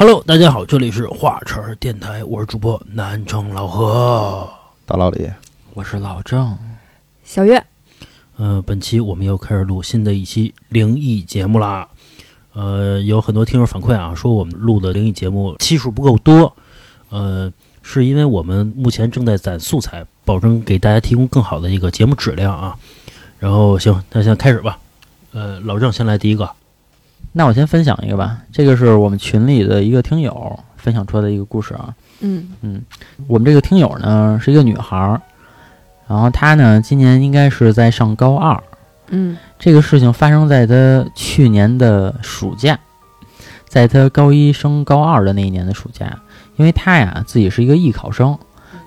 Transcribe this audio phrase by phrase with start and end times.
[0.00, 4.48] Hello，大家好，这里是华晨儿电台，我是主播南城老何。
[4.86, 5.28] 大老李，
[5.74, 6.56] 我是老郑，
[7.24, 7.60] 小月，
[8.36, 11.88] 呃，本期我们又开始录新的一期灵异节目啦。
[12.52, 16.54] 呃，有很多听友反馈啊，说我们录的灵异节目期数不够多。
[17.08, 17.52] 呃，
[17.82, 22.78] 是因为我们目前正在攒素材，保证给大家提供更好的一个节目质量啊。
[23.40, 24.78] 然后行，那现在开始吧。
[25.32, 26.48] 呃，老郑先来第一个。
[27.38, 31.94] 那我先分享一个吧，这个是我们群里的一个听友分享出来的一个故事啊。
[32.18, 32.82] 嗯嗯，
[33.28, 35.22] 我们这个听友呢是一个女孩儿，
[36.08, 38.60] 然后她呢今年应该是在上高二。
[39.10, 42.76] 嗯这个事情发生在她去年的暑假，
[43.68, 46.18] 在她高一升高二的那一年的暑假，
[46.56, 48.36] 因为她呀自己是一个艺考生，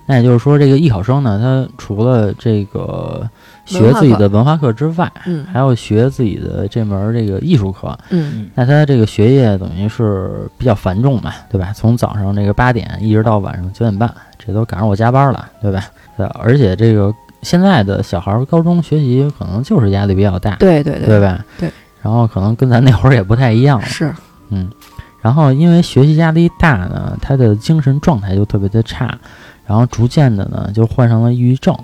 [0.08, 3.30] 那也就是说，这个艺考生呢，她除了这个
[3.66, 7.98] 学自己的文化课之外，嗯还要学自己的这门儿这个艺术课。
[8.10, 11.72] 嗯那他这个学业等于是比较繁重嘛，对吧？
[11.74, 15.84] 从早上这个八点一直到晚上九点半，这都赶上我加班了，对吧？
[16.18, 21.44] 对，而且这个现在的小孩儿高中学习可能就是压力比较大，对对对吧？
[21.60, 21.72] 对。
[22.02, 24.12] 然后可能跟咱那会儿也不太一样了，是，
[24.50, 24.70] 嗯。
[25.22, 29.16] 然后因为学习压力大呢，他的精神状态就特别的差，
[29.68, 31.78] 然后逐渐的呢就患上了抑郁症，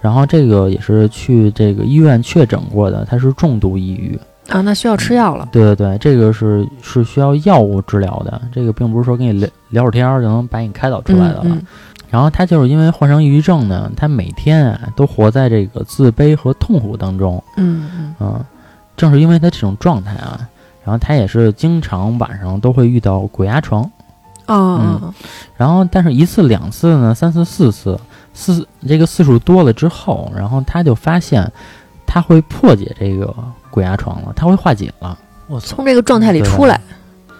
[0.00, 4.18] 然后这个也是去这个医院确诊过的，他是重度抑郁。
[4.48, 5.48] 啊，那需要吃药了。
[5.52, 11.42] 对对对，这个是是需要药物治疗的，这个并不是说跟你聊聊会儿天儿就能把你开导出来的了。
[11.44, 11.66] 嗯
[12.10, 17.40] 然后他就是因为患上抑郁症呢，他每天啊都活在这个自卑和痛苦当中。
[17.56, 18.10] 嗯
[18.96, 20.40] 正是因为他这种状态啊，
[20.84, 23.88] 然后他也是经常晚上都会遇到鬼压床。
[24.46, 25.14] 嗯哦，
[25.56, 27.96] 然后但是一次两次呢，三次四次，
[28.40, 31.46] 四这个次数多了之后，然后他就发现
[32.06, 33.34] 他会破解这个
[33.70, 35.16] 鬼压床了，他会化解了。
[35.46, 35.76] 我操！
[35.76, 36.80] 从这个状态里出来。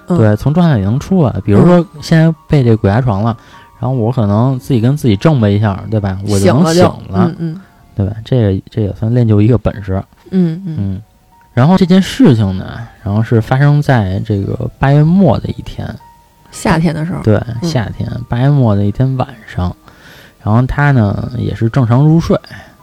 [0.07, 1.33] 嗯对，从状态里能出来。
[1.45, 3.37] 比如说现在被这鬼压床了，
[3.79, 6.19] 然后我可能自己跟自己挣吧一下，对吧？
[6.25, 7.61] 我能醒醒了就了，嗯嗯
[7.95, 8.17] 对吧？
[8.25, 10.03] 这也这也算练就一个本事。
[10.31, 11.03] 嗯嗯嗯。
[11.55, 15.89] 然后这件事情呢，然后是发生在这个八月末的一天，
[16.51, 17.23] 夏天的时候。
[17.23, 19.75] 对，夏天八月末的一天晚上，
[20.45, 22.39] 然后他呢也是正常入睡，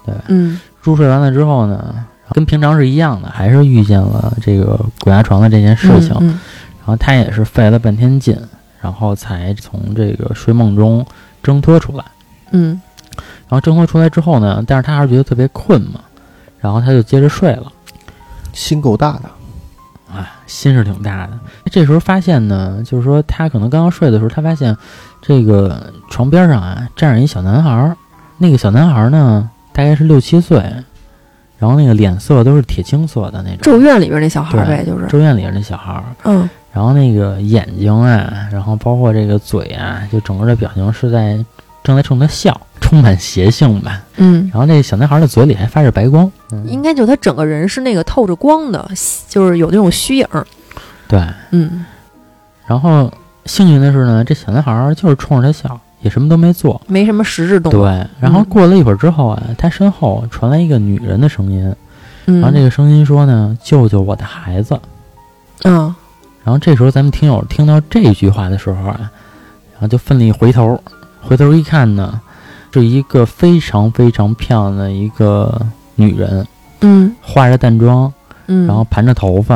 [0.06, 0.14] 对？
[0.28, 6.16] 嗯入睡完了之后呢，跟平常是一样的，还是遇见了这个鬼压床的这件事情。
[6.20, 6.40] 嗯
[6.80, 8.38] 然后他也是费了半天劲，
[8.80, 11.06] 然后才从这个睡梦中
[11.44, 12.06] 挣脱出来。
[12.52, 12.82] 嗯
[13.50, 16.00] 然后挣脱出来之后呢，但是他还是觉得特别困嘛，
[16.62, 17.72] 然后他就接着睡了。
[18.54, 19.30] 心够大的，
[20.18, 21.34] 哎，心是挺大的。
[21.72, 24.76] 这时候发现呢，就是说他可能刚刚睡的时候，他发现
[25.22, 27.96] 这个床边上啊站着一小男孩儿，
[28.38, 30.58] 那个小男孩儿呢大概是六七岁，
[31.58, 33.60] 然后那个脸色都是铁青色的那种。
[33.62, 35.08] 咒怨里边那小孩呗，对就是。
[35.08, 41.44] 咒怨里边那小孩儿，嗯然后那个眼睛啊，然后包括这个嘴啊，就整个的表情是在
[41.84, 44.02] 正在冲他笑，充满邪性吧。
[44.18, 48.90] 嗯，然后那小男孩的嘴里还发着白光，嗯，应该就他整个人是那个透着光的，
[49.28, 50.28] 就是有那种虚影。
[51.08, 51.26] 对。
[51.52, 51.86] 嗯
[52.66, 53.10] 然后
[53.46, 56.82] 幸运的是呢，这小男孩就是冲着他笑，也什么都没做。
[56.88, 57.86] 没什么实质动作。
[57.86, 58.08] 对。
[58.20, 61.74] 然后过了一会儿之后啊，他身后传来一个女人的声音，
[62.26, 64.78] 嗯，然后这个声音说呢：“救救我的孩子。”
[65.64, 65.96] 嗯
[66.44, 69.12] 然后这时候咱们听友听到这句话的时候啊，
[69.74, 70.82] 然后就奋力回头，
[71.28, 72.22] 回头一看呢，
[72.72, 75.60] 是一个非常非常漂亮的一个
[75.96, 76.48] 女人，
[76.82, 78.12] 嗯化着淡妆，
[78.46, 79.56] 嗯，然后盘着头发，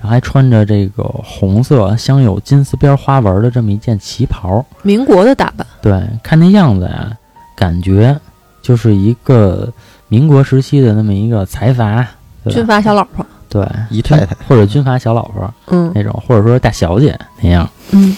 [0.00, 4.64] 然后还穿着这个红色镶有金丝边花纹的这么一件旗袍。
[4.82, 5.66] 民国的打扮。
[5.80, 7.16] 对，看那样子呀，
[7.54, 8.18] 感觉
[8.60, 9.72] 就是一个
[10.08, 12.04] 民国时期的那么一个财阀，
[12.48, 12.66] 军？
[12.66, 13.24] 阀小老婆。
[13.48, 17.68] 对，姨太太，或者军阀小老婆嗯那种，或者说大小姐那样。
[17.90, 18.16] 嗯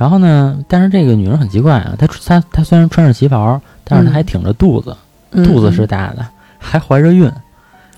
[0.00, 4.96] 然后呢，但是这个女人很奇怪啊，她她她虽然穿着旗袍，但是她还挺着肚子，
[5.32, 6.26] 嗯，肚子是大的，
[6.58, 7.30] 还怀着孕，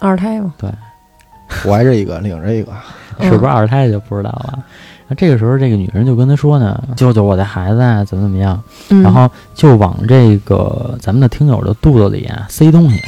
[0.01, 0.53] 二胎嘛。
[1.63, 2.73] 怀着一个，领着一个，
[3.21, 4.59] 嗯是不是二胎就不知道了。
[5.07, 8.61] 那这个时候，这个女人就跟他说呢：“救救我的孩子啊，怎么怎么样？”
[8.91, 13.01] 嗯然后就往这个咱们的听友的肚子里啊塞东西，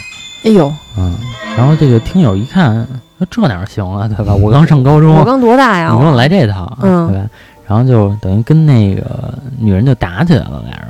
[0.44, 1.16] 哎呦，嗯。
[1.56, 2.86] 然后这个听友一看，
[3.18, 4.34] 说这哪行啊，对吧？
[4.34, 5.90] 我刚上高中，我刚多大呀？
[5.92, 7.26] 你给我来这套，嗯对吧？
[7.66, 10.88] 然后就等于跟那个女人就打起来了，俩人，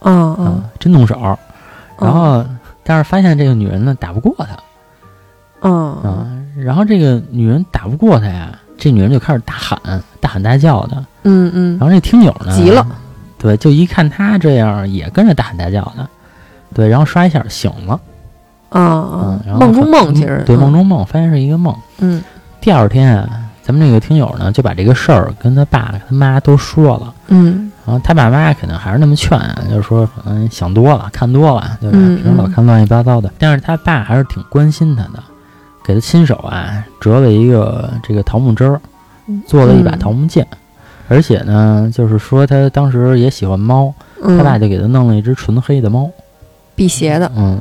[0.00, 0.46] 嗯嗯。
[0.46, 1.16] 嗯，真动手。
[1.98, 2.44] 嗯，然后，
[2.82, 4.56] 但是发现这个女人呢打不过他，
[5.62, 5.96] 嗯。
[6.02, 9.78] 嗯，然后这个女人打不过他呀，这女人就开始大喊、
[10.20, 11.04] 大喊大叫的。
[11.22, 11.78] 嗯嗯。
[11.78, 12.86] 然后这听友呢急了，
[13.38, 16.08] 对，就一看他这样，也跟着大喊大叫的，
[16.72, 18.00] 对，然后刷一下醒了，
[18.70, 20.58] 啊嗯，然后梦中梦其实对嗯。
[20.58, 21.74] 梦中梦，发现是一个梦。
[21.98, 22.22] 嗯。
[22.60, 27.72] 第二天啊，咱们这个听友呢就把这个事儿跟他爸他妈都说了，嗯。
[27.86, 29.38] 然后他爸妈肯定还是那么劝，
[29.68, 31.98] 就是说可能想多了，看多了，对吧？
[31.98, 35.22] 嗯平时老看乱七八糟的，但是他爸还是挺关心他的，
[35.84, 38.80] 给他亲手啊折了一个这个桃木枝儿，
[39.46, 39.98] 做了一把嗯。
[39.98, 40.46] 桃木剑，
[41.08, 46.10] 而且呢，就是说他当时也喜欢猫，嗯，他爸就给他弄了一只纯黑的猫，
[46.74, 47.60] 辟邪的，嗯，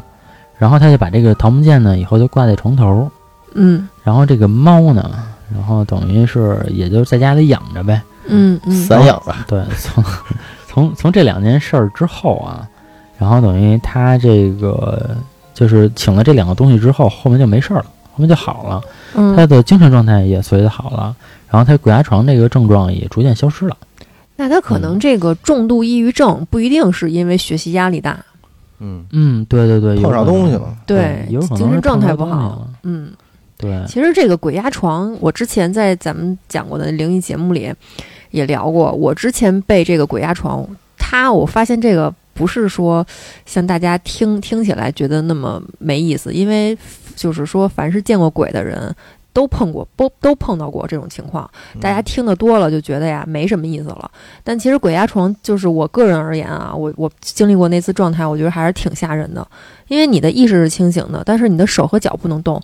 [0.58, 3.12] 然后他就把这个桃木剑呢以后就挂在床头，
[3.56, 3.90] 嗯。
[4.06, 5.10] 然后这个猫呢，
[5.54, 8.74] 然后等于是也就在家里养着呗，嗯嗯。
[8.74, 10.04] 散养吧，对， 从
[10.68, 12.68] 从从这两件事儿之后啊，
[13.18, 15.16] 然后等于他这个
[15.54, 18.82] 就是请了这两个东西之后，后面就没事儿了，后面就好了，
[19.14, 21.16] 他嗯，的精神状态也随着好了，
[21.50, 23.78] 然后他鬼压床这个症状也逐渐消失了。
[24.36, 28.18] 那他可能这个重度抑郁症不一定是因为学习压力大，
[28.80, 32.68] 嗯，嗯，对对对，有碰上东西了，对有可能精神是状态不好。
[32.82, 33.12] 嗯，
[33.58, 37.74] 对，其实这个鬼压床，我之前在咱们讲过的灵异节目里
[38.32, 38.92] 也聊过。
[38.92, 40.68] 我之前被这个鬼压床，
[40.98, 43.06] 它我发现这个不是说
[43.46, 46.78] 像大家听听起来觉得那么没意思，因为
[47.16, 48.96] 就是说凡是见过鬼的人。
[49.36, 51.50] 都碰过， 都都碰到过这种情况，
[51.82, 54.12] 大家听得多了就觉得呀没什么意思了。
[54.44, 59.44] 但其实鬼压床就是我个人而言啊，我我经历过那次状态，我觉得还是挺吓人的，
[59.88, 62.62] 因为你的意识是清醒的，但是你的手和脚不能动，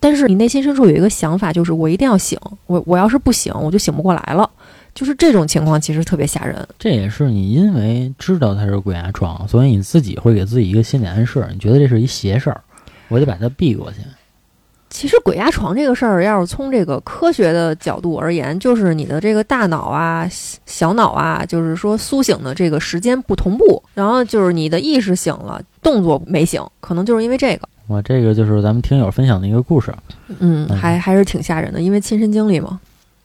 [0.00, 4.48] 但是你内心深处有一个想法，就是我一定要醒，我我要是不醒，我就醒不过来了。
[4.92, 6.66] 就是这种情况其实特别吓人。
[6.78, 12.60] 这也是你因为知道它是鬼压床，所以你自己会给自己一个心理暗示，你觉得这是一邪事儿，
[13.08, 13.98] 我得把它避过去。
[14.88, 20.28] 其实鬼压床这个事儿，要是从这个科学的角度而言，就是你的这个大脑啊、
[20.66, 27.68] 小脑啊，就是说苏醒的这个时间不同步，然后就是你的意识醒了，动作没醒，可能就是因为这个。
[27.90, 29.92] 我这个就是咱们听友分享的一个故事。
[30.38, 32.78] 嗯，嗯还还是挺吓人的，因为亲身经历嘛。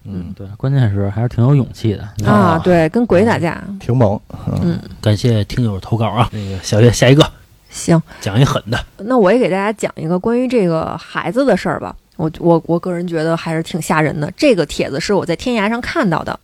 [0.06, 2.02] 嗯，对，关键是还是挺有勇气的。
[2.28, 3.64] 啊啊，对，跟鬼打架。
[3.80, 4.20] 挺猛，
[4.64, 6.28] 嗯，感谢听友投稿啊。
[6.32, 7.24] 那个小月下一个
[7.70, 11.96] 行，讲一狠的，那我也给大家讲一个关于这个孩子的事儿吧。
[12.16, 14.34] 我我我个人觉得还是挺吓人的。
[14.36, 16.40] 这个帖子是我在天涯上看到的。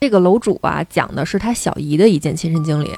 [0.00, 2.90] 这个楼主啊，讲的是他小姨的一件亲身经历，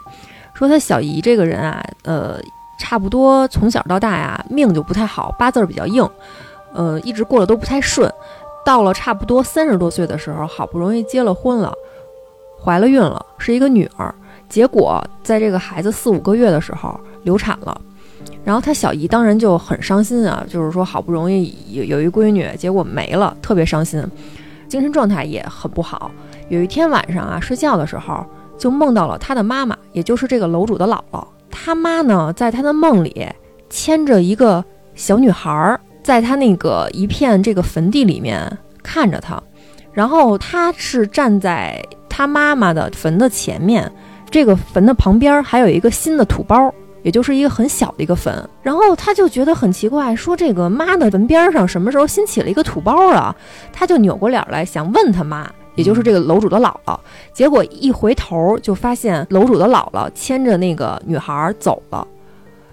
[0.54, 2.40] 说他小姨这个人啊，呃，
[2.78, 6.08] 差不多从小到大呀，命就不太好，八字比较硬，
[6.72, 8.10] 呃，一直过得都不太顺。
[8.64, 11.72] 到了差不多三十多岁的时候，好不容易结了婚了，
[12.62, 14.14] 怀了孕了，是一个女儿。
[14.48, 17.80] 结果在这个孩子四五个月的时候流产了。
[18.44, 24.02] 然后他小姨当然就很伤心啊，就是说好不容易有有一闺女，结果没了，特别伤心，
[24.68, 26.10] 精神状态也很不好。
[26.48, 28.24] 有一天晚上啊，睡觉的时候
[28.58, 31.24] 就梦到了他的妈妈，也就是这个楼主的姥姥。
[31.50, 33.26] 他妈呢，在他的梦里
[33.68, 34.64] 牵着一个
[34.94, 39.42] 小女孩儿，在他那个一片这个坟地里面看着他，
[39.92, 43.90] 然后他是站在他妈妈的坟的前面，
[44.30, 46.72] 这个坟的旁边还有一个新的土包。
[47.04, 53.34] 也就是一个很小的一个坟，然后他就觉得很奇怪，说这个妈的坟边上什么时候新起了一个土包啊？
[53.72, 56.98] 他就扭过脸来想问他妈，也就是这个楼主的姥姥，
[57.32, 62.04] 结果一回头就发现楼主的姥姥牵着那个女孩走了。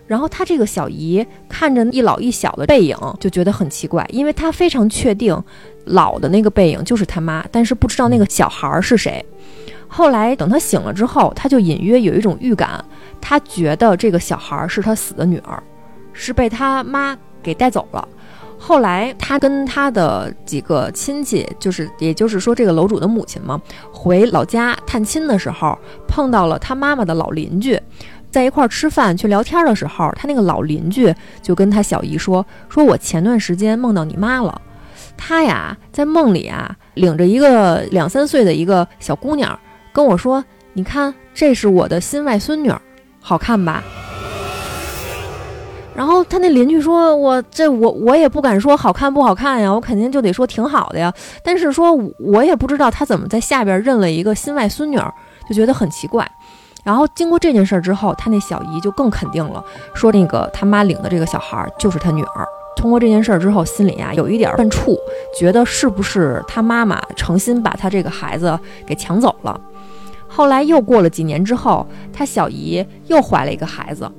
[0.08, 5.40] 然后他这个小姨看着一老一小的背影，就觉得很奇怪，因为他非常确定
[5.86, 9.24] 老的那个背影就是他妈，但是不知道那个小孩是谁。
[9.88, 12.84] 后来等他醒了之后，他就隐约有一种预感，
[13.22, 15.62] 他觉得这个小孩是他死的女儿，
[16.12, 18.08] 是被他妈给带走了。
[18.68, 27.80] 后来他跟他的几个亲戚，就是也就是说这个楼主的母亲嘛，回老家探亲的时候，碰到了他妈妈的老邻居，
[28.32, 34.60] 在一块儿吃饭去聊天的时候，他那个老邻居就跟他小姨说：“说我前段时间梦到你妈了，
[35.16, 39.60] 她呀在梦里啊领着一个两三岁的一个小姑娘。”
[39.94, 40.44] 跟我说
[40.74, 42.74] ：“你看，这是我的新外孙女，
[43.20, 43.84] 好看吧？”
[45.96, 51.14] 然后他那邻居说：“我这我我也不敢说好看不好看呀，我肯定就得说挺好的呀。
[51.42, 55.12] 但是说我也不知道他怎么在下边认了一个新外孙女儿，
[55.48, 56.30] 就觉得很奇怪。
[56.84, 62.46] 然后经过这件事之后，他那小姨就更肯定了，说那个他妈领的这个小孩就是他女儿。
[62.76, 64.98] 通过这件事之后，心里呀有一点犯怵，
[65.40, 69.60] 觉得是不是他妈妈诚心把他这个孩子给抢走了。”
[70.28, 74.12] 后来又过了几年之后，他小姨又怀了一个孩子，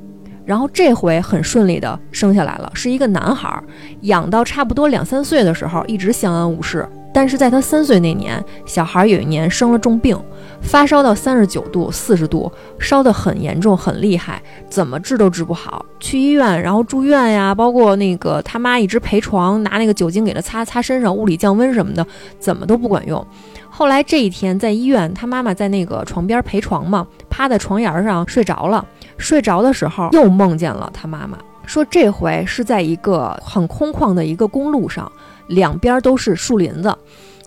[0.46, 3.62] 然后这回很顺利的生下来了，是一个男孩。
[4.02, 6.88] 养到差不多两三岁的时候，一直相安无事。
[7.12, 10.16] 但是在他三岁那年，小孩有一年生了重病，
[10.60, 15.84] 发烧到三十九度、四十度，烧得很严重、很厉害，怎么治都治不好。
[15.98, 22.06] 去医院，然后住院呀，包括那个他妈一直陪床，拿那个酒精给他擦擦身上，物理降温什么的，
[22.38, 23.26] 怎么都不管用。
[23.70, 28.84] 后来这一天在医院，他妈妈在那个床边陪床嘛，趴在床沿上睡着了。
[29.18, 35.10] 睡着的时候又梦见了他妈妈，说这回是在一个很空旷的一个公路上。
[35.48, 36.92] 两边都是树林子，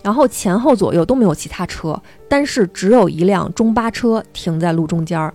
[0.01, 5.33] 然后前后左右都没有其他车，但是只有一辆中巴车停在路中间儿，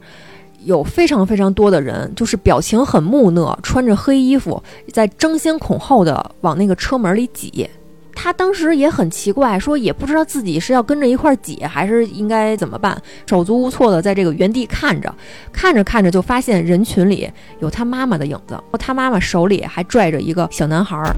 [0.65, 4.63] 有非常非常多的人，就是表情很木讷，穿着黑衣服，
[4.95, 7.69] 在争先恐后的往那个车门里挤。
[8.15, 15.13] 他当时也很奇怪，说也不知道自己是要跟着一块挤，还是应该怎么办，手足无措的在这个原地看着，
[15.53, 17.31] 看着看着就发现人群里
[17.61, 21.15] 有他妈妈的影子，他妈妈手里还拽着一个小男孩儿。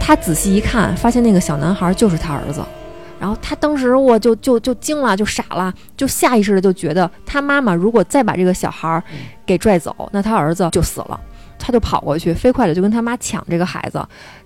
[0.00, 2.62] 他仔细一看，发现那个小男孩就是他儿子，
[3.20, 9.02] 然后他当时我就就就惊了，就傻了，就下意识的就觉得他妈妈如果再把这个小孩儿
[9.44, 11.20] 给拽走，那他儿子就死了。
[11.60, 14.00] 他就跑过去，飞快的就跟他妈抢这个孩子，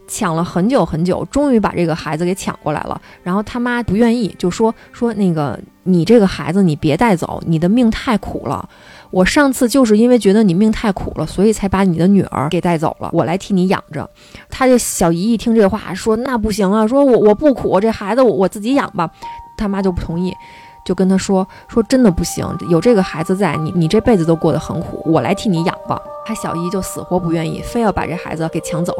[0.06, 3.00] 抢了很久很久，终于把这个孩子给抢过来了。
[3.23, 8.68] 然后他妈不愿意，就说说那个你这个孩子你别带走，你的命太苦了。
[9.11, 14.09] 我上次就是因为觉得你命太苦了，所以才把你的女儿给带走了，我来替你养着。
[14.49, 19.11] 他这小姨一听这话，说那不行啊，说我我不苦，这孩子我我自己养吧。
[19.59, 20.35] 他妈就不同意。
[20.84, 26.00] 就跟他说说真的不行，有这个孩子在，你你这辈子都过得很苦，我来替你养吧。
[26.24, 28.94] 他小姨就死活不愿意，非要把这孩子给抢走。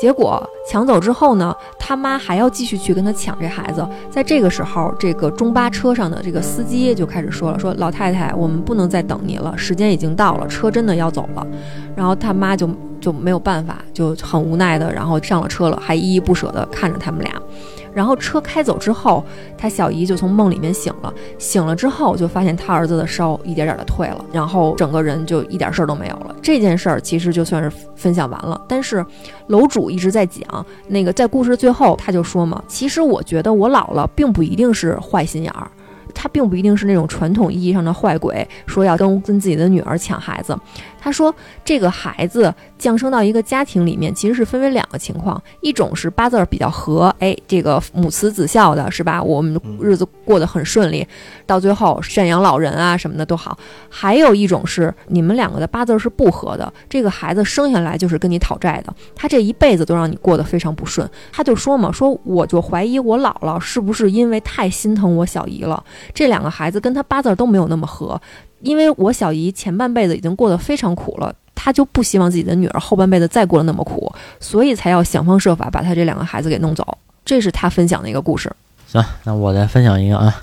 [0.00, 3.86] 结果抢走之后呢，他妈还要继续去跟他抢这孩子。
[4.10, 11.46] 在这个时候，这个中巴车上的这个司机就开始说了：“说老太太，我们不能再等你了，时间已经到了，车真的要走了。”
[11.94, 12.68] 然后他妈就
[13.00, 17.32] 就没有办法，就很无奈的，然后上了车了，还依依不舍的看着他们俩。
[17.94, 19.24] 然后车开走之后，
[19.56, 21.14] 他小姨就从梦里面醒了。
[21.38, 26.34] 醒了之后，就发现他儿子的烧一点点的退了，然后整个人就一点事儿都没有了。
[26.42, 28.60] 这件事儿其实就算是分享完了。
[28.68, 29.04] 但是
[29.46, 35.70] 楼主一直在讲，那个在故事最后他就说嘛，其实我觉得我姥姥并不一定是坏心眼儿。
[36.16, 40.56] 他并不一定是那种传统意义上的坏鬼，说要跟跟自己的女儿抢孩子。
[41.04, 41.32] 他说，
[41.62, 49.22] 这个孩子降生到一个家庭里面，其实是分为两个情况：一种是八字比较合，哎，这个母慈子孝的，是吧？
[49.22, 51.06] 我们日子过得很顺利，
[51.44, 53.54] 到最后赡养老人啊什么的都好；
[53.90, 61.06] 还有一种是你们两个的八字是不合的，这个孩子生下来就是跟你讨债的，他这一辈子都让你过得非常不顺。
[61.30, 65.84] 他就说嘛，说我就怀疑我姥姥是不是因为太心疼我小姨了。
[66.14, 68.18] 这两个孩子跟他八字都没有那么合，
[68.64, 76.86] 因为我小姨前半辈子已经过得非常苦了，她就不希望自己的女儿后半辈子再过得那么苦，所以才要想方设法把她这两个孩子给弄走。
[77.24, 78.50] 这是她分享的一个故事。
[78.86, 80.34] 行，那我再分享一个啊，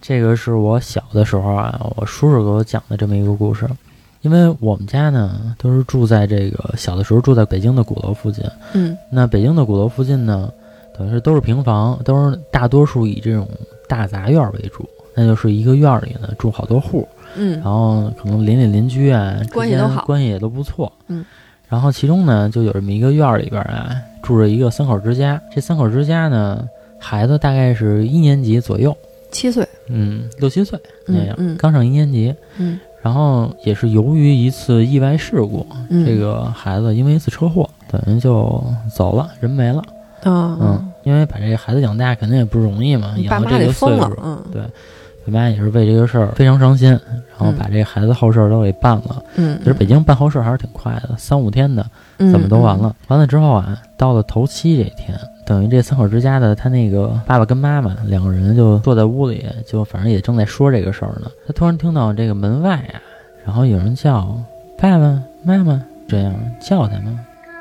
[0.00, 3.68] 这个是我小的时候啊，我叔叔给我讲的这么一个故事。
[4.22, 10.52] 因为我们家呢都是住在这个小的时候住在北京的鼓楼附近，嗯，那北京的鼓楼附近呢，
[10.96, 13.48] 等于是都是平房，都是大多数以这种
[13.88, 14.88] 大杂院为主。
[15.14, 21.24] 那就是一个院儿里呢住好多户，嗯，然后可能邻里邻居啊关系都好，关系也都不错，嗯，
[21.68, 26.66] 然后其中呢就有这么一个院儿里边啊住着一个三口之家，这三口之家呢
[26.98, 28.96] 孩子大概是一年级左右，
[29.30, 30.78] 七岁，嗯，六七岁。
[31.06, 35.66] 那样，嗯，刚上一年级，嗯，然后也是由于一次意外事故，
[36.04, 39.82] 这个孩子因为一次车祸等于就走了，人没了，
[40.24, 44.62] 嗯，因为把这个孩子养大肯定也不容易嘛，养到这个岁数，嗯，对。
[45.28, 49.22] 我妈也是为这个事儿非常伤心，然后把这孩子后事儿都给办了。
[49.36, 51.84] 嗯，其实北京办后事儿还是挺快的，三五天的，
[52.16, 52.96] 怎么都完了。
[53.08, 61.30] 完了之后啊，到了头七这天，等于这三口之家的他那个爸爸跟妈妈两个人就坐在屋里，就反正也正在说这个事儿呢。
[61.46, 62.96] 他突然听到这个门外啊，
[63.44, 64.34] 然后有人叫
[64.78, 67.18] 爸爸妈妈这样叫他们，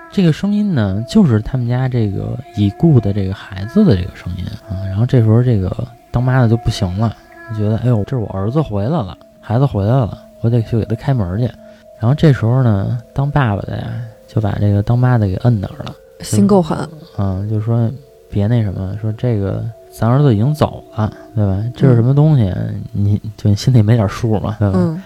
[0.09, 4.85] 这个声音呢，就是他们家这个已故的这个孩子的这个声音啊。
[4.85, 7.13] 然后这时候这个当妈的就不行了。
[7.55, 11.45] 觉得哎呦，这是我儿子回来了，孩子回来了，我得去给他开门去。
[11.99, 13.83] 然后这时候呢，当爸爸的呀，
[14.27, 16.77] 就把这个当妈的给摁那儿了，心够狠。
[17.17, 17.89] 嗯，就说
[18.29, 21.63] 别那什么，说这个咱儿子已经走了，对吧？
[21.75, 22.53] 这是什么东西？
[22.91, 24.55] 你就你心里没点数嘛？
[24.59, 24.77] 对吧？
[24.79, 25.01] 嗯。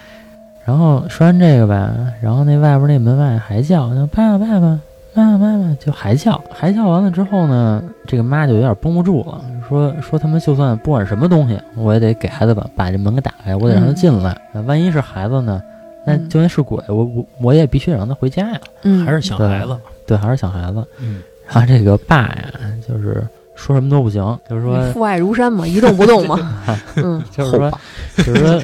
[0.63, 4.79] 然后说完这个吧，然后那外边那门外还叫，爸爸爸爸。
[5.13, 14.39] 妈妈妈妈就还叫，还叫完了之后呢，这个妈就有点绷不住了，说说他们就算不管什么东西，我也得给孩子把把这门给打开，我得让他进来。
[14.65, 15.61] 万一是孩子呢，
[16.05, 18.59] 那嗯就算是鬼，我我我也必须得让他回家呀。
[18.83, 19.77] 嗯，还是小孩子，
[20.07, 20.85] 对，还是小孩子。
[20.99, 22.51] 嗯，然后这个爸呀，
[22.87, 26.39] 就是说什么都不行，就是说，父爱如山嘛，一动不动嘛。
[26.95, 27.71] 嗯，就是说，
[28.15, 28.61] 就是说，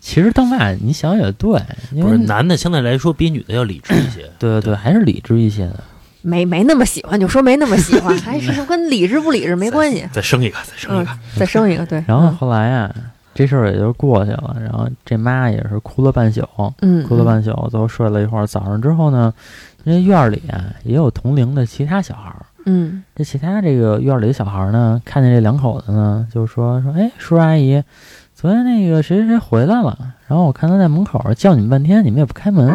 [0.00, 1.60] 其实当爸你想也对，
[1.92, 4.22] 因为不是男的相对来说比女的要理智一些。
[4.38, 5.74] 对对对，还是理智一些的。
[6.22, 10.06] 没没那么喜欢，就说没那么喜欢， 还是跟理智不理智没关系。
[10.12, 12.02] 再生一个，再生一嗯个。，再生一个，对。
[12.06, 12.94] 然后嗯后来啊，
[13.34, 14.56] 这事儿也就过去了。
[14.60, 16.42] 然后这妈也是哭了半宿，
[16.82, 18.46] 嗯，哭了半宿，最后睡了一会儿。
[18.46, 19.32] 早上之后呢，
[19.84, 22.46] 因为院儿里啊也有同龄的其他小孩儿。
[22.66, 27.82] 嗯这其他这个院儿里的小孩儿呢，看见这两口子呢，就说说，哎，叔叔阿姨，
[28.34, 29.96] 昨天那个谁谁谁回来了，
[30.28, 32.68] 然后我看他在门口叫你们半天，你们也不开门。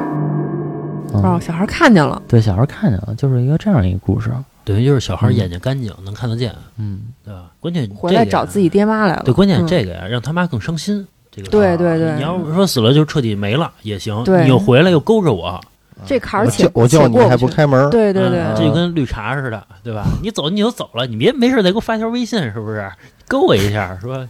[1.14, 4.32] 嗯，哦，嗯，小孩看见了，对，小孩看见了，就是一个这样一个故事。
[4.64, 7.52] 等于就是小孩眼睛干净，能看得见，嗯，对吧？
[7.60, 9.22] 关键回来这找自己爹妈来了。
[9.24, 11.06] 对，关键嗯这个呀，让他妈更伤心。
[11.32, 15.60] 这个对对对你要是说死了就彻底没了也行，你又回来又勾着我，
[16.06, 20.06] 这坎儿我且叫我叫你还不开门，对对对，嗯这就跟绿茶似的，对吧？
[20.24, 22.90] 你走你就走了，你别没事再给我发条微信，是不是？
[23.28, 24.28] 勾我一下，说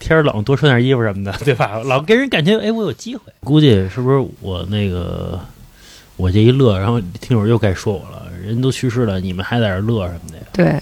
[0.00, 1.78] 天冷多穿点衣服什么的，对吧？
[1.84, 3.22] 老给人感觉哎，我有机会。
[3.44, 5.38] 估计是不是我那个
[6.22, 10.44] 我这一乐，然后听友又该说我了，人都去世了，你们还在这乐什么的呀？
[10.52, 10.80] 对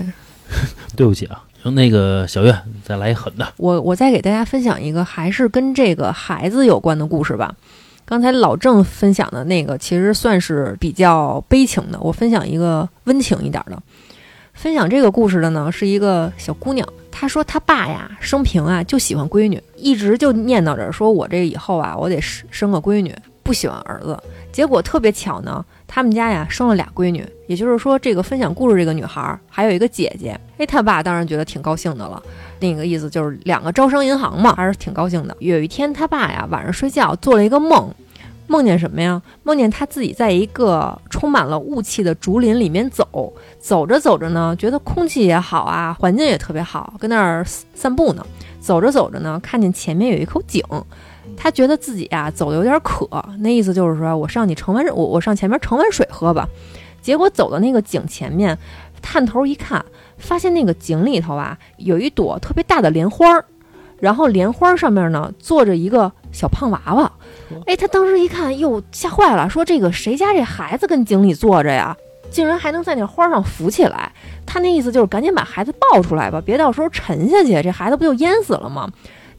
[0.94, 1.42] 对不起啊。
[1.62, 2.54] 行那个小月
[2.84, 7.54] 再来一狠的，我我再给大家分享一个还是跟这个孩子有关的故事吧。
[8.04, 13.82] 刚才老郑分享的那个其实算是比较悲情的，我分享一个温情一点的。
[14.52, 23.14] 分享这个故事的呢是一个小姑娘，她说她爸呀生平啊就喜欢闺女，一直就念叨着说我这以后啊我得生生个闺女，
[23.50, 24.16] 不喜欢儿子。
[24.52, 30.38] 结果特别巧呢，他们家呀生了俩闺女，也就是说这个分享故事这个女孩还有一个姐姐。
[30.56, 32.22] 哎，他爸当然觉得挺高兴的了。
[32.60, 35.36] 那个意思就是两个招商银行嘛，还是挺高兴的。
[35.40, 37.92] 有一天他爸呀晚上睡觉做了一个梦，
[38.46, 39.20] 梦见什么呀？
[39.42, 47.44] 梦见他自己在一个充满了雾气的竹林里面走，走着走着呢，觉得空气也好啊，环境也特别好，跟那儿
[47.74, 48.24] 散步呢。
[48.60, 50.62] 走着走着呢，看见前面有一口井，
[51.36, 56.48] 他觉得自己啊走的有点渴，那意思就是说我上你盛完我我上前面盛碗水喝吧。
[57.00, 58.58] 结果走到那个井前面，
[59.00, 59.82] 探头一看，
[60.18, 63.44] 发现那个井里头啊有一朵特别大的莲花儿，
[63.98, 67.10] 然后莲花上面呢坐着一个小胖娃娃。
[67.66, 71.96] 哎，他当时一看，哟，吓坏了，说这个谁家这孩子跟井里坐着呀？
[72.30, 74.12] 竟然还能在那花上浮起来。
[74.46, 78.88] 他那意思就是赶紧把孩子抱出来吧，别到时候沉下去，这孩子不就淹死了吗？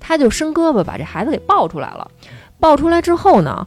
[0.01, 2.11] 他就伸胳膊把这孩子给抱出来了。
[2.59, 3.65] 抱出来之后呢，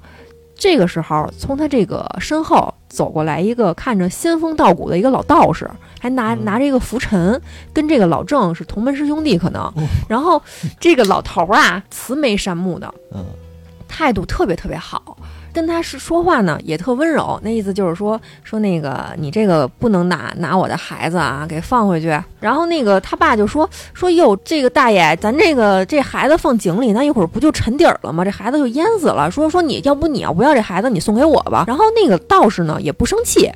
[0.55, 5.69] 这个时候从他这个身后走过来一个看着仙风道骨的一个老道士，
[5.99, 7.41] 还拿拿着一个拂尘，
[7.73, 9.73] 跟这个老郑是同门师兄弟可能。
[10.09, 10.41] 然后
[10.79, 13.25] 这个老头儿啊，慈眉善目的，嗯，
[13.89, 15.17] 态度特别特别好，
[15.55, 22.21] 跟他是说话呢也特温柔，那意思就是说说那个你这个不能拿拿我的孩子啊给放回去。
[22.41, 28.25] 然后那个他爸就说说哟，这个大爷，咱这个这孩子放井里，那一会儿不就沉底儿了吗？
[28.25, 29.31] 这孩子就淹死了。
[29.31, 31.65] 说说你要不你要不要这孩子，你送给我吧。
[31.69, 33.51] 然后那个道士呢也不生气。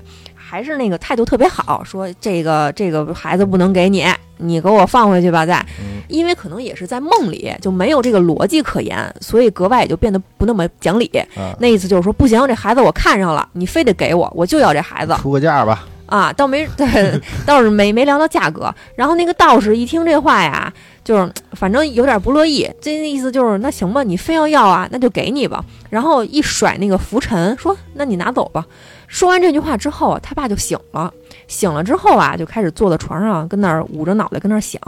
[0.48, 4.02] 还是那个态度特别好，说这个这个孩子不能给你，
[4.38, 5.62] 你给我放回去吧，再，
[6.08, 11.06] 因为可能也是在梦里就没有这个逻辑可言，所以格外也就变得不那么讲理。
[11.36, 16.32] 啊，那意思就是说，不行，这孩子我看上了，你非得给我，我就要这孩子出个价吧，啊！
[16.32, 18.74] 倒没 对，倒是没没聊到价格。
[18.94, 20.72] 然后那个道士一听这话呀，
[21.04, 25.62] 就是反正有点不乐意，这意思就是那行吧，你非要要啊，那就给你吧。
[25.90, 28.64] 然后一甩那个拂尘，说那你拿走吧。
[29.08, 31.12] 说完这句话之后，他爸就醒了。
[31.48, 34.80] 醒了之后啊，就开始坐在床上，跟那儿捂着脑袋，跟那儿想，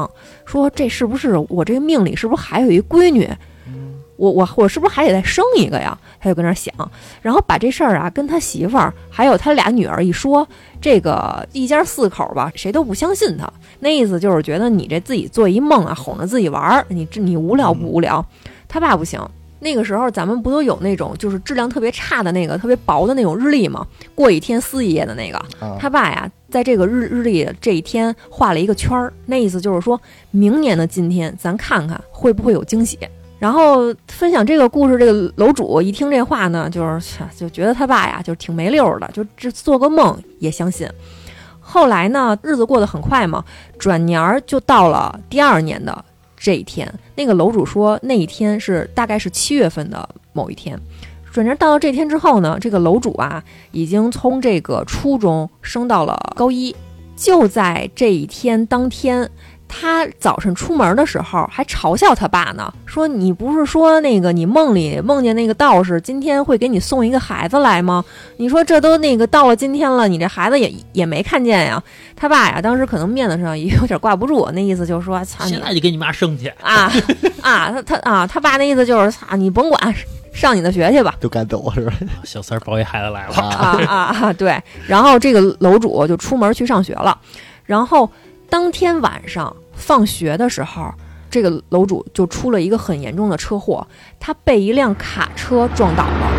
[0.44, 3.28] 说这是不是我这命里是不是还有一闺女？
[4.16, 5.98] 我我我是不是还得再生一个呀？
[6.20, 6.74] 他就跟那儿想，
[7.22, 10.46] 然后把这事儿啊跟他媳妇儿还有他俩女儿一说，
[10.78, 13.50] 这个一家四口吧，谁都不相信他。
[13.78, 18.22] 那意思就是觉得你这自己做一梦啊，哄着自己玩儿，你这你无聊不无聊？
[18.68, 19.18] 他爸不行。
[19.60, 23.86] 那个时候咱们不都有那种就是质量特别差的那个特别薄的那种日历吗？
[24.14, 25.38] 过一天撕一页的那个。
[25.58, 32.98] 啊，他爸呀，在这个日日历这一天画了一个圈儿，那意思就是说明年的今天，咱看看会不会有惊喜。
[33.38, 40.86] 然后分享这个故事，这个楼主一听这话呢，就是就觉得他爸呀，就挺没溜儿的，就这做个梦也相信。
[41.58, 43.44] 后来呢，日子过得很快嘛，
[43.78, 46.04] 转年儿就到了第二年的
[46.40, 46.92] 这一天。
[47.14, 50.80] 那个楼主说，那一天是大概是七月份的某一天。
[51.30, 56.74] 转正到了这天之后呢，这个楼主啊，已经从这个初中升到了高一。
[57.14, 59.30] 就在这一天当天，
[59.72, 68.04] 他早晨出门的时候还嘲笑他爸呢，说你不是说那个你梦里梦见那个道士今天会给你送一个孩子来吗？
[68.36, 71.82] 你说这都那个到了今天了，你这孩子也也没看见呀。
[72.16, 76.48] 他爸呀，当时可能面子上也有点挂不住，那意思就是说， 操你现在就给你妈生去。
[76.60, 76.92] 啊
[77.40, 79.94] 啊，他他啊，他爸那意思就是，操你甭管，
[80.34, 81.14] 上你的学去吧。
[81.20, 81.92] 就赶走是吧？
[82.24, 84.32] 小三儿抱一孩子来了，啊啊啊！
[84.34, 87.16] 对，然后这个楼主就出门去上学了，
[87.64, 88.10] 然后
[88.50, 90.92] 当天晚上放学的时候，
[91.30, 93.86] 这个楼主就出了一个很严重的车祸，
[94.18, 96.30] 他被一辆卡车撞倒了，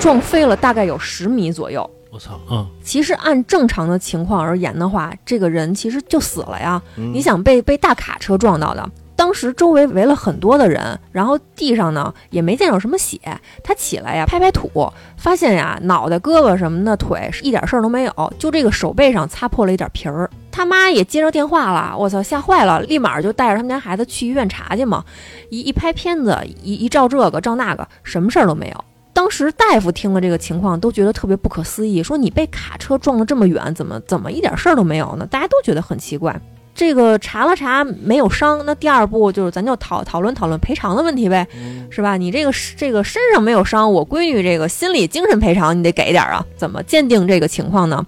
[0.00, 1.88] 撞飞了大概有十米左右。
[2.10, 6.80] 我操，嗯，其实按正常的情况而言的话，这个人其实就死了呀。
[6.96, 13.18] 嗯你想被被大卡车撞到的，当时周围围了很多的人，然后地上呢也没见着什么血。
[13.64, 14.70] 他起来呀，拍拍土，
[15.16, 20.30] 发现呀脑袋、胳膊什么的腿是一点事儿都没有，就这个手背上擦破了一点皮儿。
[20.52, 25.04] 他妈也接着电话了，我操，吓坏了，立马就带着他们家孩子去医院查去嘛。
[25.50, 28.84] 一一拍片子，一一照这个照那个，什么事儿都没有。
[29.12, 35.26] 当时大夫听了这个情况，都觉得特别不可思议，说你被卡车撞了这么远，怎么怎么一点事儿都没有呢？
[35.26, 36.40] 大家都觉得很奇怪。
[36.78, 41.44] 这个查了查没有伤，那第二步就是咱就讨讨论讨论赔偿的问题呗，
[41.90, 42.16] 是吧？
[42.16, 46.46] 你这个这个身上没有伤，我闺女这个心理精神赔偿你得给点儿啊？
[46.56, 48.06] 怎么鉴定这个情况呢？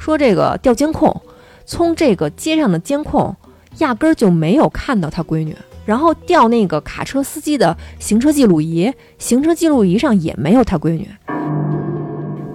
[0.00, 1.22] 说这个调监控，
[1.64, 3.36] 从这个街上的监控
[3.78, 11.08] 压根儿就没有看到他闺女，然后调那个卡车司机的行车记录仪，行车记录仪上也没有他闺女。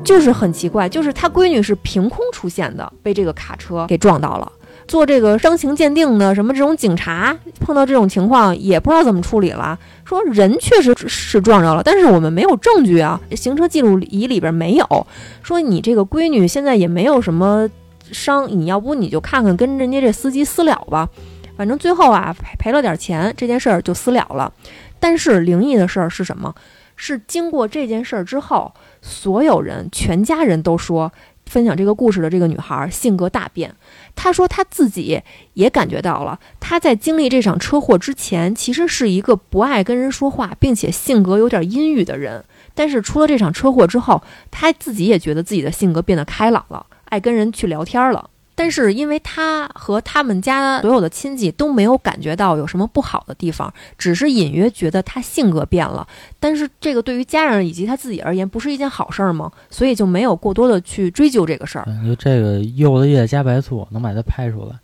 [0.03, 4.51] 就是很奇怪，就是他闺女是凭空出现的，被这个卡车给撞到了。
[4.87, 9.77] 做这个伤情鉴定的，什么这种警察碰到这种情况也不知道怎么处理了。
[10.05, 15.07] 说人确实是撞着了，但是我们没有证据啊，行车记录仪里边没有。
[15.41, 17.69] 说你这个闺女现在也没有什么
[18.11, 21.07] 伤，你要不你就看看跟人家这司机私了吧。
[21.55, 24.51] 反正最后啊赔赔了点钱，这件事儿就私了了。
[24.99, 26.53] 但是灵异的事儿是什么？
[26.95, 31.11] 是经过这件事儿之后，所有人全家人都说，
[31.45, 33.75] 分享这个故事的这个女孩性格大变。
[34.15, 35.21] 她说她自己
[35.53, 42.43] 也感觉到了，她在经历这场车祸之前，其实是一个不爱跟人说话，并且性格有点阴郁的人。
[42.73, 48.29] 但是出了这场车祸之后，她自己也觉得自己的性格变得开朗了，爱跟人去聊天了。
[48.55, 56.07] 但是因为他和他们家所有的亲戚都没有感觉到有什么不好的地方，只是隐约觉得他性格变了。
[56.39, 59.51] 但是这个对于家人以及他自己而言，不是一件好事儿吗？
[59.69, 61.85] 所以就没有过多的去追究这个事儿。
[61.85, 64.75] 感觉这个柚子叶加白醋能把它拍出来。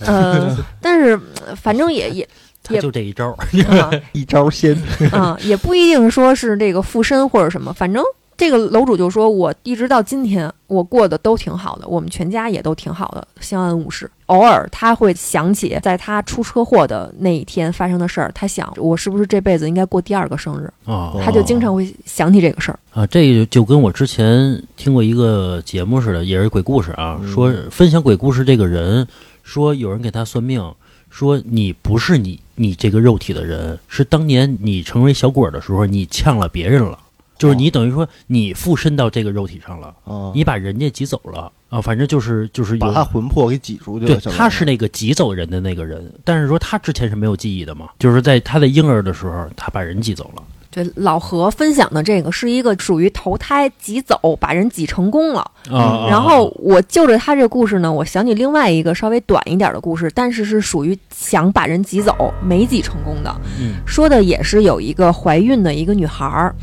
[0.00, 2.28] 呃， 但是呃反正也也
[2.62, 3.34] 他就这一招
[4.12, 4.76] 一招鲜，
[5.12, 8.02] 嗯，也不一定说是这个附身或者什么，反正
[8.40, 14.10] 这个楼主就说，我一直到今天我过得都挺好的，我们全家也都挺好的，相安无事。
[14.28, 22.78] 偶尔他会想起在他出车祸的那一天发生的事儿，他想我是不是这辈子应该过第二个生日，啊他就经常会想起这个事儿。
[22.94, 27.18] 啊，这个就跟我之前听过一个节目似的，也是鬼故事啊。
[27.20, 29.06] 嗯说分享鬼故事这个人
[29.42, 30.64] 说，有人给他算命，
[31.10, 36.98] 说你不是你你这个肉体的人，是当年你成为小鬼儿的时候，你呛了别人了，
[37.40, 41.80] 就是你等于说你附身到这个肉体上了，啊，你把人家挤走了啊。
[41.80, 50.42] 反正就是就是把他魂魄给挤出去对，他是那个挤走人的那个人，但是说他之前是没有记忆的嘛，就是在他的婴儿的时候，他把人挤走了。
[50.72, 55.40] 对，老何分享的这个是一个属于投胎挤走，把人挤成功了。
[55.68, 63.34] 啊然后我就着他这个故事呢，我想起另外一个稍微短一点的故事，但是是属于想把人挤走没挤成功的。
[63.58, 66.54] 嗯说的也是有一个怀孕的一个女孩儿，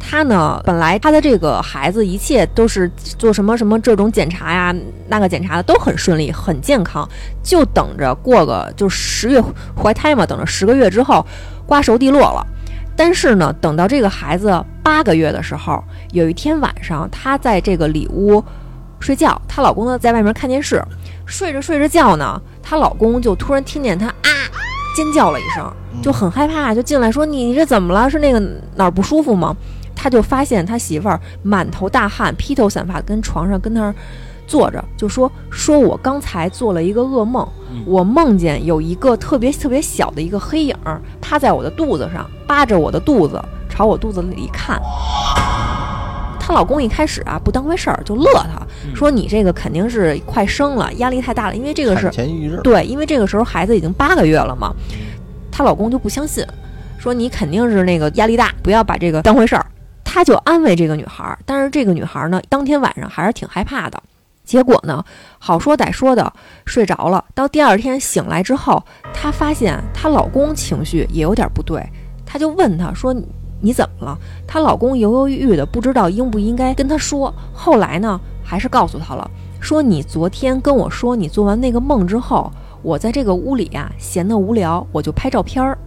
[0.00, 4.74] 她呢本来她的这个孩子一切都是做什么什么这种检查呀、
[5.08, 7.08] 那个检查的都很顺利、很健康，
[7.42, 9.40] 就等着过个就十月
[9.76, 11.24] 怀胎嘛，等着十个月之后
[11.66, 12.44] 瓜熟蒂落了。
[12.96, 15.82] 但是呢，等到这个孩子八个月的时候，
[16.12, 18.42] 有一天晚上，她在这个里屋
[18.98, 20.82] 睡觉，她老公呢在外面看电视，
[21.24, 24.28] 睡着睡着觉呢，她老公就突然听见她啊
[24.96, 28.10] 尖叫了一声，就很害怕，就进来说：“你你这怎么了？
[28.10, 28.38] 是那个
[28.74, 29.56] 哪儿不舒服吗？”
[30.02, 33.94] 他就发现他媳妇儿满头大汗、披头散发，跟床上跟那儿
[34.46, 44.80] 坐着，就说：“说我刚才做了一个噩梦，嗯我梦见有一个特别特别小的一个黑影儿趴在我的肚子上，扒着我的肚子，朝我肚子里看。”
[46.40, 52.26] 她老公一开始啊不当回事儿，就乐她，嗯说：“你这个肯定是快生了，压力太大了，因为这个是前
[52.62, 54.74] 对，因为这个时候孩子已经八个月了嘛，
[55.52, 56.42] 她老公就不相信，
[56.98, 59.66] 说你肯定是那个压力大，不要把这个当回事儿。
[60.12, 64.02] 他就安慰这个女孩，但是这个女孩呢，当天晚上还是挺害怕的。
[64.44, 65.04] 结果呢，
[65.38, 66.32] 好说歹说的
[66.66, 67.24] 睡着了。
[67.32, 68.82] 到第二天醒来之后，
[69.14, 71.88] 她发现她老公情绪也有点不对，
[72.26, 73.14] 她就问他说
[73.62, 74.18] ：“你怎么了？”
[74.48, 77.32] 她老公犹犹豫豫的，不知道应不应该跟她说。
[77.52, 82.50] 后来呢，还是告诉她了，说：“你昨天跟我说你做完那个梦之后，
[82.82, 85.78] 我在这个屋里呀、闲得无聊，我就拍照片儿。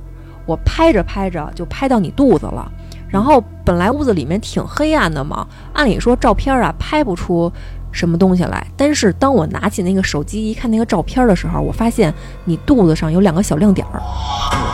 [0.45, 2.71] 我拍着拍着就拍到你肚子了。
[3.13, 7.51] 然后本来屋子里面挺黑暗的嘛，按理说照片啊拍不出
[7.91, 8.65] 什么东西来。
[8.75, 12.11] 但是当我拿起那个手机一看那个照片的时候，我发现
[12.45, 14.01] 你肚子上有两个小亮点儿，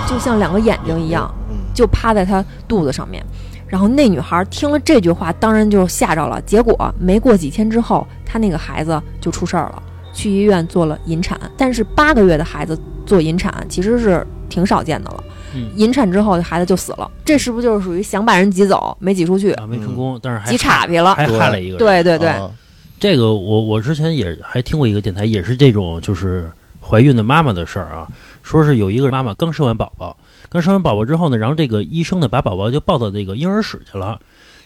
[0.08, 1.30] 就像两个眼睛一样，
[1.74, 3.22] 就趴在她肚子上面。
[3.68, 6.42] 然后那女孩听了这句话，当然就吓着了。
[6.44, 11.38] 结果没过几天之后，她那个孩子就出事儿了，去医院做了引产。
[11.58, 15.24] 但是八个月的孩子做引产其实是挺少见的了。
[15.54, 17.10] 嗯引产之后，孩子就死了。
[17.26, 21.16] 这是不是就是属于想把人挤走，没挤出去，啊，没成功，但是还挤岔劈了？
[21.16, 21.78] 还害了一个人。
[21.78, 22.52] 对对对，啊
[23.00, 28.08] 这个我我之前也还听过一个电台，也是这种就是怀孕的妈妈的事儿啊，
[28.44, 30.18] 说是有一个妈妈刚生完宝宝，
[30.50, 34.20] 刚生完宝宝之后呢，然后这个医生呢把宝宝就抱到这个婴儿室去了，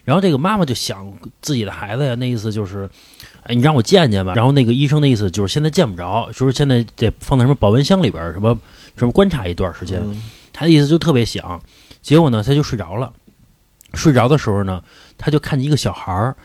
[0.04, 2.89] 然后这个妈妈就想自己的孩子呀，那意思就是，
[3.43, 4.34] 哎，你让我见见吧。
[4.36, 8.58] 然后那个医生的意思就是现在见不着，就是现在得放在什么保温箱里边，什么
[8.98, 10.02] 什么观察一段时间。
[10.04, 10.19] 嗯
[10.54, 11.62] 他的意思就特别想，
[12.02, 13.12] 结果呢，他就睡着了。
[13.96, 14.84] 睡着的时候呢，
[15.18, 16.36] 他就看见一个小孩儿，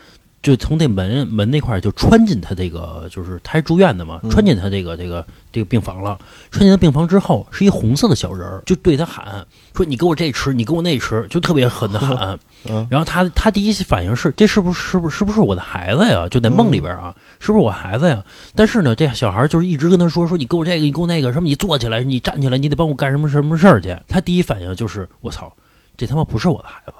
[0.40, 6.16] 就从那门门那块儿就穿进他这个，就是他是住院的嘛，嗯穿进他这个这个这个病房了。
[6.50, 12.38] 穿进他病房之后，是一红色的小人儿，就对他喊说：“你给我这吃，你给我那吃。”就特别狠的喊。
[12.68, 16.28] 嗯然后他他第一反应是：这是不是是不是是不是我的孩子呀？
[16.28, 18.24] 就在梦里边啊，是不是我孩子呀？
[18.54, 23.96] 但是呢，这小孩就是一直跟他说说你给我这个，你给我那个，什么你坐起来，你站起来，你得帮我干什么什么事儿去。
[24.06, 25.52] 他第一反应就是我操，
[25.96, 26.92] 这他妈不是我的孩子。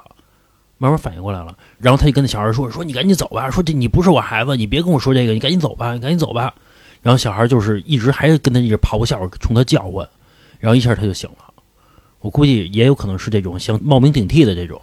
[0.79, 6.55] 慢慢反应过来了，然后他就跟那小孩说说你赶紧走吧，说这你不是我孩子，你别跟我说这个，你赶紧走吧，你赶紧走吧。
[7.03, 10.09] 然后小孩就是一直还是跟他一直咆哮，冲他叫唤，
[10.59, 11.53] 然后一下他就醒了。
[12.21, 14.81] 我估计也有可能是这种想冒名顶替的这种，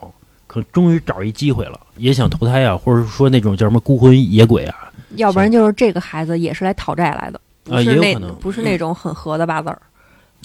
[0.47, 9.81] 可终于找一机会了，也想投胎啊，或者说那种叫什么孤魂野鬼啊，要不然就是这个孩子也是来讨债来的，不啊是那也有可能不是那种很合的八字儿，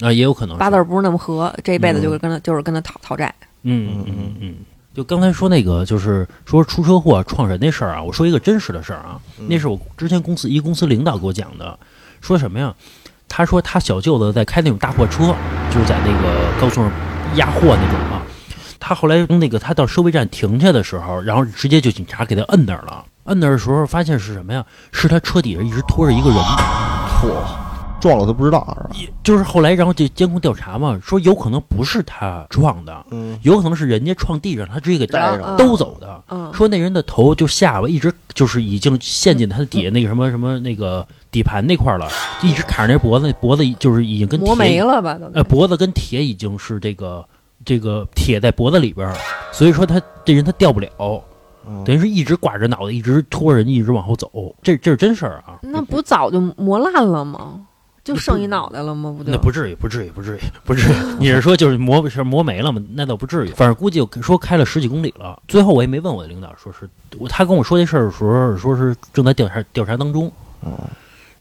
[0.01, 3.33] 啊，也有可能八字儿不是那么合，这一辈子就是跟他就是跟他讨讨债。
[3.63, 4.55] 嗯嗯嗯嗯。
[4.93, 11.79] 就刚才说那个，就是说出车祸撞人那事儿啊，我说一个真实的事儿啊，那是我之前公司一公司领导给我讲的，
[12.19, 12.73] 说什么呀？
[13.29, 15.33] 他说他小舅子在开那种大货车，
[15.71, 16.91] 就是在那个高速上
[17.35, 18.21] 压货那种嘛。
[18.77, 23.05] 他后来从那个他到收费站停下的时候，然后直接就警察给他摁那儿了。
[23.25, 24.65] 摁那儿的时候发现是什么呀？
[24.91, 26.37] 是他车底下一直拖着一个人。
[26.37, 27.31] 嚯，
[28.01, 29.13] 撞了都不知道是吧？
[29.23, 36.21] 就是后来然后这监控调查嘛，说有可能不是他撞的，嗯，有可能是人家撞地上，他直接给带上兜走的。
[36.29, 42.09] 嗯，说那人的头就下巴一直就是已经陷进他的底下那个什么什么那个底盘那块儿了，
[42.41, 45.13] 就一直卡着那脖子，脖子就是已经跟磨铁没了吧？
[45.13, 47.23] 都呃，脖子跟铁已经是这个
[47.63, 49.15] 这个铁在脖子里边儿，
[49.51, 50.89] 所以说他这人他掉不了，
[51.67, 54.29] 嗯等于是一直挂着脑袋，一直拖着人一直往后走，
[54.63, 55.59] 这这是真事儿啊。
[55.61, 57.59] 那不早就磨烂了吗？
[58.03, 59.13] 就剩一脑袋了吗？
[59.17, 60.93] 不就那不至于，不至于，不至于，不至于。
[61.19, 62.81] 你是说就是磨是磨没了吗？
[62.93, 63.49] 那倒不至于。
[63.51, 65.39] 反正估计说开了十几公里了。
[65.47, 70.31] 最后我也没问我的领导，说是我他跟我说这事儿的时候，说是正在调查调查当中。
[70.61, 70.71] 哦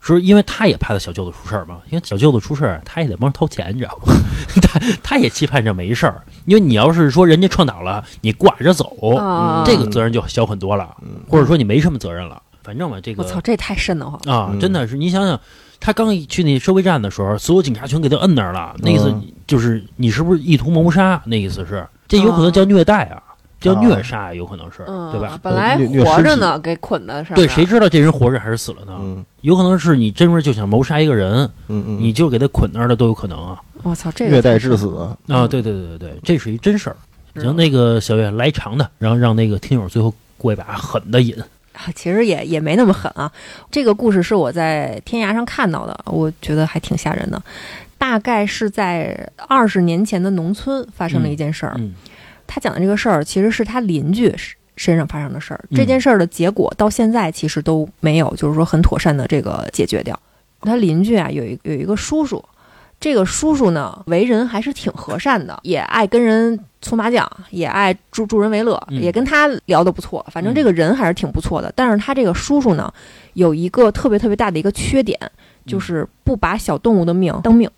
[0.02, 4.14] 说因为他也怕他小舅子出事儿嘛，因为小舅子出事儿，他也得帮着掏钱，你知道吗？
[4.62, 9.62] 他他也期盼着没事儿，因为你要是说人家撞倒了，你挂着走，啊？
[9.66, 12.42] 这个责任就小很多了，嗯或者说你没什么责任了。
[12.62, 14.32] 反正嘛，这个我操，这太瘆得慌了。
[14.32, 15.38] 啊，嗯真的是，你想想，
[15.80, 21.20] 他刚一去那收费站的时候，所有警察全给他摁那儿了，那意思嗯就是你是不是意图谋杀？
[21.24, 23.20] 那意思是，这有可能叫虐待啊，
[23.60, 25.38] 叫虐杀，有可能是，嗯，对吧？
[25.42, 27.34] 本来活着呢，给捆在上面。
[27.34, 28.94] 对，谁知道这人活着还是死了呢？
[29.00, 33.58] 嗯有可能是你真是就想谋杀一个人，嗯嗯，你就给他捆那儿了都有可能啊！
[33.82, 35.16] 我操，这个虐待致死了。
[35.28, 36.96] 啊，对对对对对，这是一真事儿。
[37.40, 41.34] 行，那个小月来长的，然后让那个听友最后过一把狠的瘾。
[41.84, 43.30] 啊 其实也也没那么狠啊。
[43.70, 47.42] 这个故事是我在天涯上看到的，我觉得还挺吓人的。
[47.96, 51.74] 大概是在二十年前的农村发生了一件事儿。
[51.78, 51.94] 嗯
[52.52, 54.34] 他讲的这个事儿其实是他邻居
[54.74, 55.64] 身上发生的事儿。
[55.70, 60.18] 嗯这件事儿的结果到现在其实都没有，就是说很妥善的这个解决掉。
[60.62, 62.44] 他邻居啊有一有一个叔叔，
[63.00, 70.24] 这个叔叔呢为人还是挺和善的，也爱跟人搓麻将，也爱助助人为乐，嗯也跟他聊得不错。
[70.30, 71.72] 反正这个人还是挺不错的。
[71.74, 72.92] 但是他这个叔叔呢
[73.32, 75.18] 有一个特别特别大的一个缺点，
[75.66, 77.68] 就是不把小动物的命当命。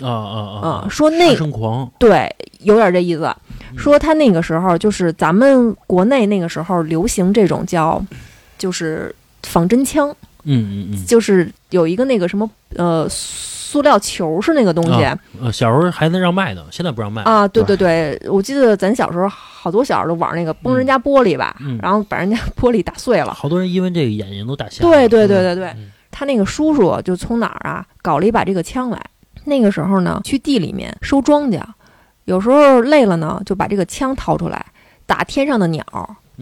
[0.00, 3.30] 啊啊啊啊说那生狂，对，有点这意思。
[3.76, 8.02] 说他那个时候就是咱们国内那个时候流行这种叫，
[8.56, 10.08] 就是仿真枪，
[10.44, 13.06] 嗯嗯嗯，就是有一个那个什么呃
[13.70, 17.22] 塑料球是那个东西啊呃，小时候还能让卖呢，现在不让卖。
[17.22, 23.32] 啊，对对对，我记得咱小时候好多小孩都玩那个崩人家玻璃吧，嗯然后把人家玻璃打碎了。
[23.32, 24.90] 好多人因为这个眼睛都打瞎了。
[24.90, 29.00] 对对对对对，嗯他那个叔叔就从哪儿啊搞了一把这个枪来。
[29.44, 31.62] 那个时候呢，去地里面收庄稼，
[32.24, 34.66] 有时候累了呢，就把这个枪掏出来
[35.06, 35.84] 打天上的鸟，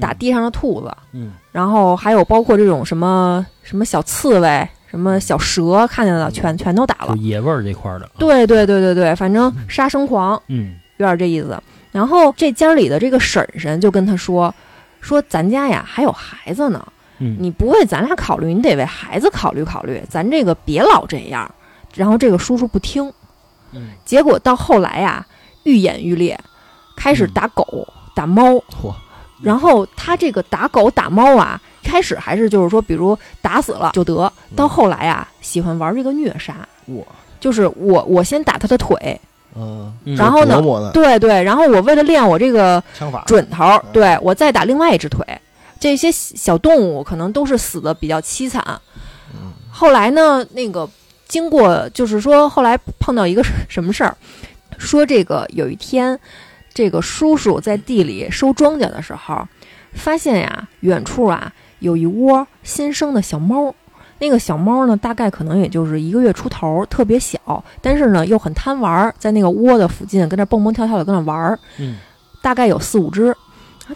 [0.01, 7.14] 打地上的兔子，嗯然后还有包括这种什么什么小刺猬、什么小蛇，看见了全全都打了。
[7.14, 8.07] 就野味儿这块儿的。
[8.07, 11.61] 啊，对对对对对，反正杀生狂，嗯有点这意思。
[11.92, 14.55] 然后这家里的这个婶婶就跟他说
[15.01, 16.87] ：“说咱家呀还有孩子呢，
[17.18, 20.03] 嗯，你不为咱俩考虑，你得为孩子考虑考虑。
[20.09, 21.51] 咱这个别老这样。”
[21.94, 23.11] 然后这个叔叔不听，
[23.72, 25.27] 嗯结果到后来呀，
[25.64, 26.38] 愈演愈烈，
[26.96, 28.55] 开始打狗、打猫。
[28.70, 28.94] 嚯，
[29.42, 37.07] 然后他这个打狗打猫啊，开始还是就是说，比如打死了就得，到后来啊，喜欢玩这个虐杀，我。
[37.40, 39.20] 就是我我先打他的腿，
[39.55, 40.16] 嗯，嗯。
[40.16, 40.61] 然后呢
[40.92, 45.24] 对对，然后我为了练我这个枪法，准头儿，对我再打另外一只腿。
[45.79, 48.64] 这些小动物可能都是死的比较凄惨。
[49.33, 49.53] 嗯。
[49.70, 50.90] 后来呢，那个
[51.29, 54.16] 经过就是说，后来碰到一个什么事儿，
[54.77, 56.18] 说这个有一天，
[56.79, 59.49] 这个叔叔在地里收庄稼的时候，
[59.95, 63.75] 发现呀，远处啊有一窝新生的小猫。
[64.21, 67.41] 那个小猫呢，大概可能也就是一个月出头，特别小，
[67.83, 71.59] 但是呢又很贪玩儿，在那个窝的附近跟那蹦蹦跳跳的跟那玩儿。
[71.79, 71.99] 嗯
[72.41, 73.37] 大概有四五只。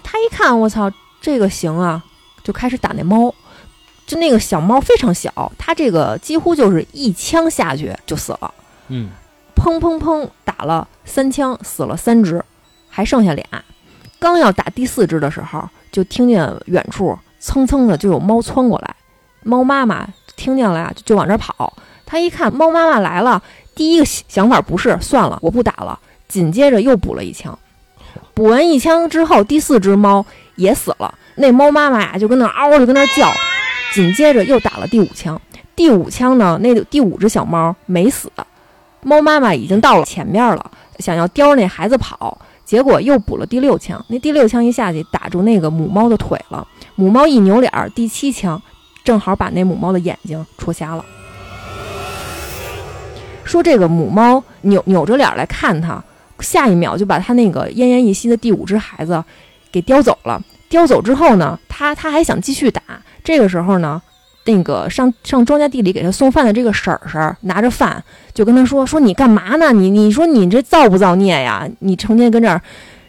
[0.02, 0.90] 他一看，我操，
[1.20, 2.02] 这个行啊，
[2.42, 3.32] 就开始打那猫。
[4.08, 8.52] 就那个小猫非常小，它这个几乎就是一枪下去就死了，
[8.88, 9.10] 嗯
[9.54, 12.44] 砰砰砰打了三枪，死了三只，
[12.92, 13.44] 还剩下俩。
[14.20, 18.94] 刚要打第四只的时候，就听见远处蹭蹭的就有猫窜过来，
[19.42, 21.72] 猫妈妈听见了呀，就往这跑。
[22.04, 23.42] 他一看猫妈妈来了，
[23.74, 27.58] 第一个想法不是算了，我不打了，紧接着又补了一枪。
[28.34, 30.24] 补完一枪之后，第四只猫
[30.56, 31.14] 也死了。
[31.36, 33.32] 那猫妈妈呀，就跟那嗷就跟那叫，
[33.92, 35.40] 紧接着又打了第五枪。
[35.74, 38.30] 第五枪呢，那第五只小猫没死，
[39.00, 44.04] 猫妈妈已经到了前面了，想要叼着那孩子跑，结果又补了第六枪。
[44.08, 48.60] 那第六枪一下去打住那个母猫的腿了，母猫一扭脸儿，第七枪
[49.04, 51.04] 正好把那母猫的眼睛戳瞎了。
[53.44, 56.02] 说这个母猫扭扭着脸来看他，
[56.40, 59.22] 下一秒就把他那个奄奄一息的第五只孩子
[59.70, 60.40] 给叼走了。
[60.68, 62.80] 叼走之后呢，他他还想继续打。
[63.22, 64.00] 这个时候呢，
[64.44, 68.02] 那个上上庄稼地里给他送饭的这个婶婶拿着饭
[68.34, 69.72] 就跟他说：“说你干嘛呢？
[69.72, 71.68] 你你说你这造不造孽呀？
[71.78, 72.60] 你成天跟这儿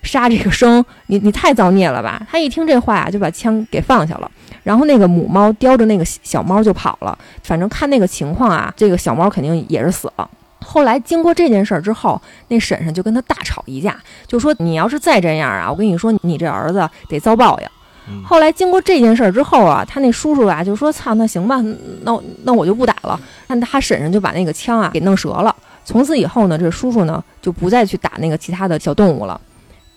[0.03, 4.29] 杀这个生，你你太造孽了吧？”他一听这话呀，就把枪给放下了。
[4.63, 7.17] 然后那个母猫叼着那个小猫就跑了。
[7.41, 10.29] 反正看那个情况啊，这个小猫肯定也是死了。
[10.59, 17.67] 后来经过这件事儿之后，那婶婶就跟他大吵一架，就说你要是再这样啊，我跟你说，你这儿子得遭报应。
[18.07, 21.61] 嗯后来经过这件事儿之后啊，他那叔叔啊就说：“操，那行吧，
[22.01, 25.55] 那我那我就不打了。”但他婶婶就把那个枪啊给弄折了。
[25.85, 29.39] 从此以后呢，这叔叔呢就不再去打那个其他的小动物了。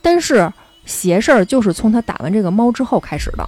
[0.03, 0.53] 但是
[0.85, 3.45] 邪事儿就是从他打完这个猫之后开始的。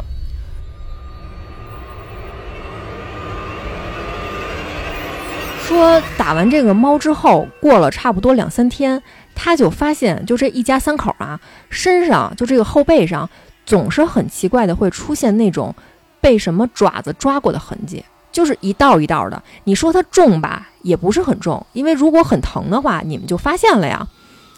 [5.67, 9.01] 说打完这个猫之后，过了差不多两三天，
[9.35, 13.29] 他就发现，就这一家三口啊，身上就这个后背上，
[13.69, 15.75] 总是很奇怪的会出现那种
[16.23, 18.03] 被什么爪子抓过的痕迹，
[18.33, 19.43] 就是一道一道的。
[19.65, 24.09] 你说它重吧，也不是很重，因为如果很疼的话，你们就发现了呀，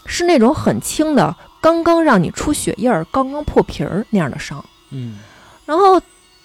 [0.06, 4.64] 是那种很轻的，刚刚让你出血印儿，刚刚破皮儿那样的伤。
[4.92, 5.18] 嗯
[5.66, 6.00] 然后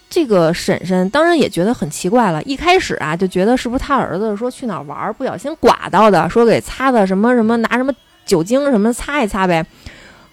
[0.09, 7.93] 这个婶婶当然也觉得很奇怪了，一开始啊就觉得是不是他儿子说去哪儿玩儿不小心刮到的，说给擦的什么什么拿什么
[8.25, 9.63] 酒精什么擦一擦呗。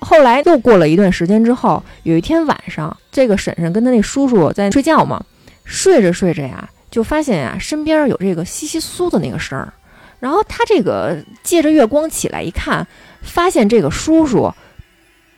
[0.02, 5.24] 后来又过了一段时间之后，有一天晚上，这个婶婶跟她那叔叔在睡觉嘛，
[5.64, 9.72] 睡着睡着呀，就发现呀身边有这个窸窸窣窣的那个声儿，
[10.20, 12.86] 然后他这个借着月光起来一看，
[13.22, 14.53] 发现这个叔叔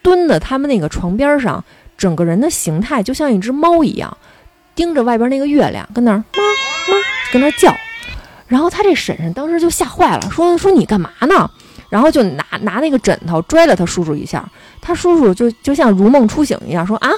[0.03, 1.65] 蹲在他们那个床边上。
[1.97, 4.19] 整个人的形态就像一只猫一样，
[4.75, 6.43] 盯着外边那个月亮，跟那儿 妈
[6.93, 7.01] 妈
[7.33, 7.73] 跟那儿叫。
[8.49, 11.49] 然后他这婶婶当时就吓坏了，说说你干嘛呢？
[11.89, 14.49] 然后就拿拿那个枕头拽了他叔叔一下，
[14.81, 17.11] 他叔叔就就像如梦初醒一样，说啊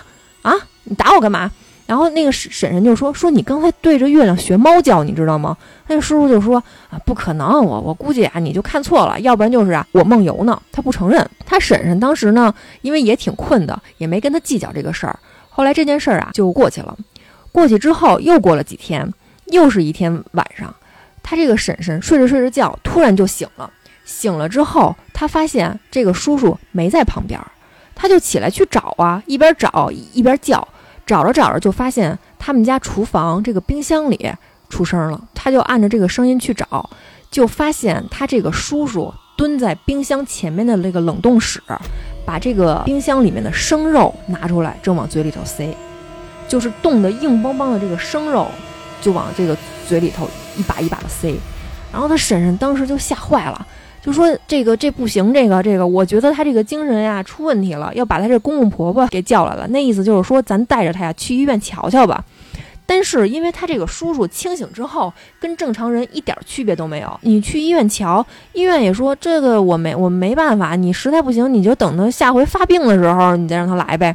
[0.43, 0.53] 啊，
[0.85, 1.51] 你打我干嘛？
[1.87, 5.57] 然后那个婶婶就说说你刚才对着月亮学猫叫，你知道吗？
[5.87, 6.61] 那叔叔就说
[6.91, 10.61] 啊，不可能，我我估计啊你就看错了，要不然就是啊我梦游呢。
[10.73, 11.25] 他不承认。
[11.45, 12.53] 他婶婶当时呢，
[12.83, 15.17] 因为也挺困的，也没跟他计较这个事儿。
[15.49, 16.97] 后来这件事儿啊就过去了。
[17.53, 19.09] 过去之后又过了几天，
[19.47, 20.75] 又是一天晚上，
[21.23, 23.71] 他这个婶婶睡着睡着觉，突然就醒了。
[24.07, 27.38] 醒了之后，他发现这个叔叔没在旁边，
[27.94, 30.66] 他就起来去找啊，一边找一边叫，
[31.04, 34.32] 找着找着就发现他们家厨房这个冰箱里
[34.70, 36.88] 出声了，他就按着这个声音去找，
[37.30, 41.61] 就发现他这个叔叔蹲在冰箱前面的那个冷冻室，
[42.24, 45.76] 把这个冰箱里面的生肉拿出来，正往嘴里头塞，
[46.48, 48.46] 就是冻得硬邦邦的这个生肉，
[49.00, 49.57] 就往这个
[49.88, 51.38] 嘴里头一把一把的塞，
[51.92, 53.66] 然后他婶婶当时就吓坏了。
[54.07, 59.66] 就说这个这不行，这个这个，我觉得他这个精神呀出问题了，要把他这公公婆婆给叫来了。
[59.66, 62.24] 那意思就是说，咱带着他呀去医院瞧瞧吧。
[62.86, 74.14] 但是因为他这个叔叔清醒之后跟正常人一点区别都没有，你去医院瞧，医院也说这个我没我没办法，你实在不行你就等他下回发病的时候你再让他来呗。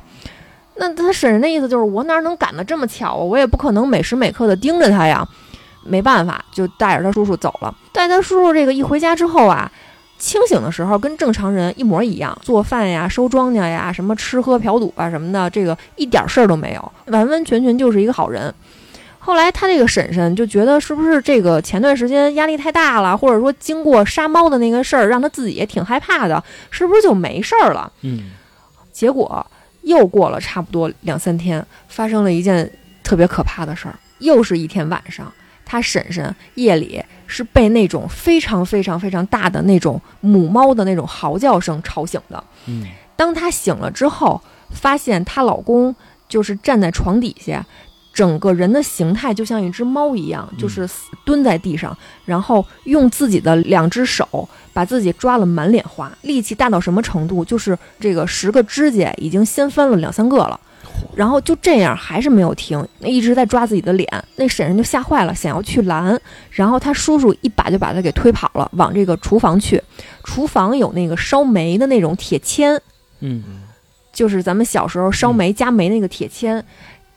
[0.78, 3.18] 那他婶婶的意思就是我哪能赶得这么巧啊？
[3.18, 5.28] 我也不可能每时每刻的盯着他呀。
[5.84, 7.74] 没办法，就带着他叔叔走了。
[7.92, 9.72] 带他叔叔这个一回家之后啊，
[10.18, 18.54] 清醒的时候跟正常人一模一样，做饭呀、收庄稼呀、什么吃喝嫖赌啊什么的，这个一点事儿都没有，完完全全就是一个好人。
[19.24, 27.92] 后来他这个婶婶就觉得是不是这个前段时间压力太大了，或者说经过杀猫的那个事儿，让他自己也挺害怕的，是不是就没事儿了？
[28.02, 28.32] 嗯，
[28.92, 29.46] 结果
[29.84, 32.68] 又过了差不多两三天，发生了一件
[33.04, 35.32] 特别可怕的事儿，又是一天晚上。
[35.72, 42.44] 他婶婶夜里是被那种非常非常非常大的那种母猫的那种嚎叫声吵醒的。
[42.66, 44.42] 嗯，当她醒了之后，
[44.72, 45.96] 发现她老公
[46.28, 47.66] 就是站在床底下，
[48.14, 50.86] 整个人的形态就像一只猫一样，就是
[51.24, 57.46] 蹲在地上，然后用自己的两只手把自己抓了满脸花，力气大到什么程度？
[57.46, 60.60] 就是这个十个指甲已经掀翻了两三个了。
[61.16, 64.08] 然后就这样还是没有停，一直在抓自己的脸。
[64.36, 69.82] 那婶婶就吓坏了，想要去拦，然后他叔叔一把就把他给推跑了，往这个厨房去。
[70.24, 72.82] 厨房有那个烧煤的那种铁签，
[73.20, 73.44] 嗯，
[74.14, 76.64] 就是咱们小时候烧煤加煤那个铁签。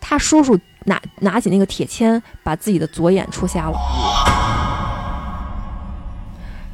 [0.00, 3.78] 他叔叔拿拿起那个铁签，把自己的左眼戳瞎了。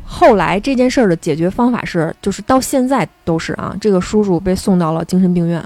[0.04, 5.64] 后来这件事儿的解决方法是，就是到现在都是啊，这个叔叔被送到了精神病院，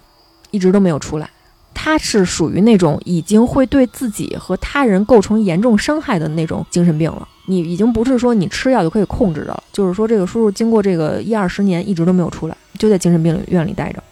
[0.51, 1.29] 一直都没有出来。
[1.75, 7.29] 他是属于那种已经会对自己和他人构成严重伤害的那种精神病了。
[7.47, 14.03] 你已经不是说你吃药就可以控制的了，就是说这个叔叔经过这个一二十年一直都没有出来，就在精神病院里待着。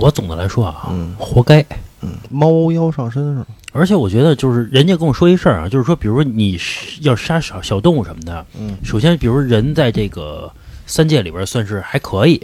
[0.00, 1.64] 我总的来说啊，嗯活该。
[2.06, 3.46] 嗯，猫妖上身是吧？
[3.72, 10.52] 而且我觉得，就是人家跟我说一事儿啊，就是说，比如说你是要杀小小动物什么的，嗯首先，比如人在这个
[10.86, 12.38] 三界里边算是还可以，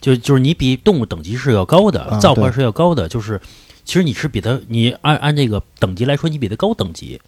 [0.00, 3.38] 就就是你比动物等级是要高的，啊造化对是要高的，就是
[3.84, 7.20] 其实你是比他，你按按这个等级来说，你比他高等级。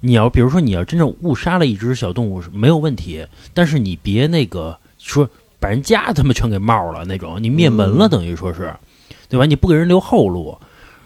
[0.00, 5.26] 你要比如说你要真正误杀了一只小动物是没有问题，但是你别那个说
[5.58, 8.70] 把人家他妈全给冒了那种，你灭门了，嗯等于说是，
[9.30, 9.46] 对吧？
[9.46, 10.54] 你不给人留后路，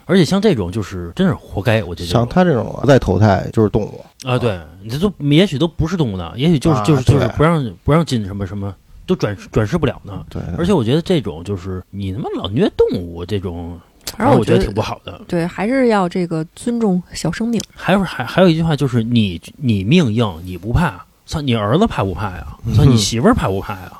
[0.05, 8.75] 而且像这种就是真是活该，我觉得像他这种不再投胎就是动物，啊，对，你这都也许都不是动物呢，也许就是啊就是就是不让不让进什么什么，
[9.07, 10.27] 都转转世不了呢。
[10.29, 13.79] 对，而且我觉得这种就是你他妈老虐动物这种，
[14.17, 15.21] 反正我觉得挺不好的。
[15.29, 17.61] 对，还是要这个尊重小生命。
[17.75, 22.47] 还有还还有一句话就是你你命硬你不怕，操你儿子怕不怕呀？
[22.77, 23.93] 操你嗯媳妇儿怕不怕呀？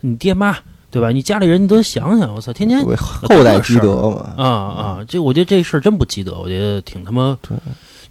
[0.00, 0.56] 你爹妈
[0.90, 1.10] 对吧？
[1.10, 4.42] 你家里人你都想想，我操，天天后代积德嘛。
[4.42, 5.04] 啊啊！
[5.06, 7.56] 这我觉得这事儿真不积德，我觉得挺他妈对，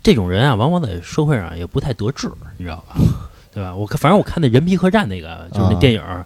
[0.03, 2.95] 这种人啊，往往在社会上也不太得志，你知道吧？
[3.53, 3.73] 对吧？
[3.73, 6.25] 我看反正我看那人皮客栈那个就是那啊电影儿，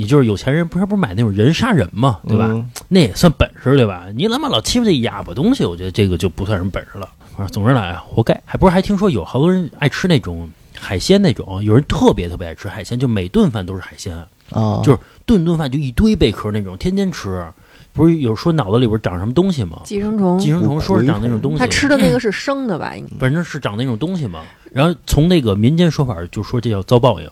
[0.00, 2.46] 你就是有钱人不是不是买那种人杀人嘛，对吧？
[2.50, 4.06] 嗯那也算本事，对吧？
[4.16, 7.06] 你他妈老欺负这哑巴东西，我觉得这个就不算什么本事了。
[7.36, 8.40] 啊，总之来啊，活该。
[8.46, 14.16] 还不是还听说有好多人爱吃那种海鲜那种，有人特别特别爱吃海鲜，就每顿饭都是海鲜，
[14.50, 17.46] 啊，就是顿顿饭就一堆贝壳那种，天天吃。
[17.92, 19.82] 不是有说脑子里边长什么东西吗？
[19.84, 22.96] 寄生虫，寄生虫说是长那种东西，他吃的那个是生的吧？
[22.96, 24.42] 应该反正是长那种东西嘛。
[24.72, 27.28] 然后从那个民间说法就说这叫遭报应，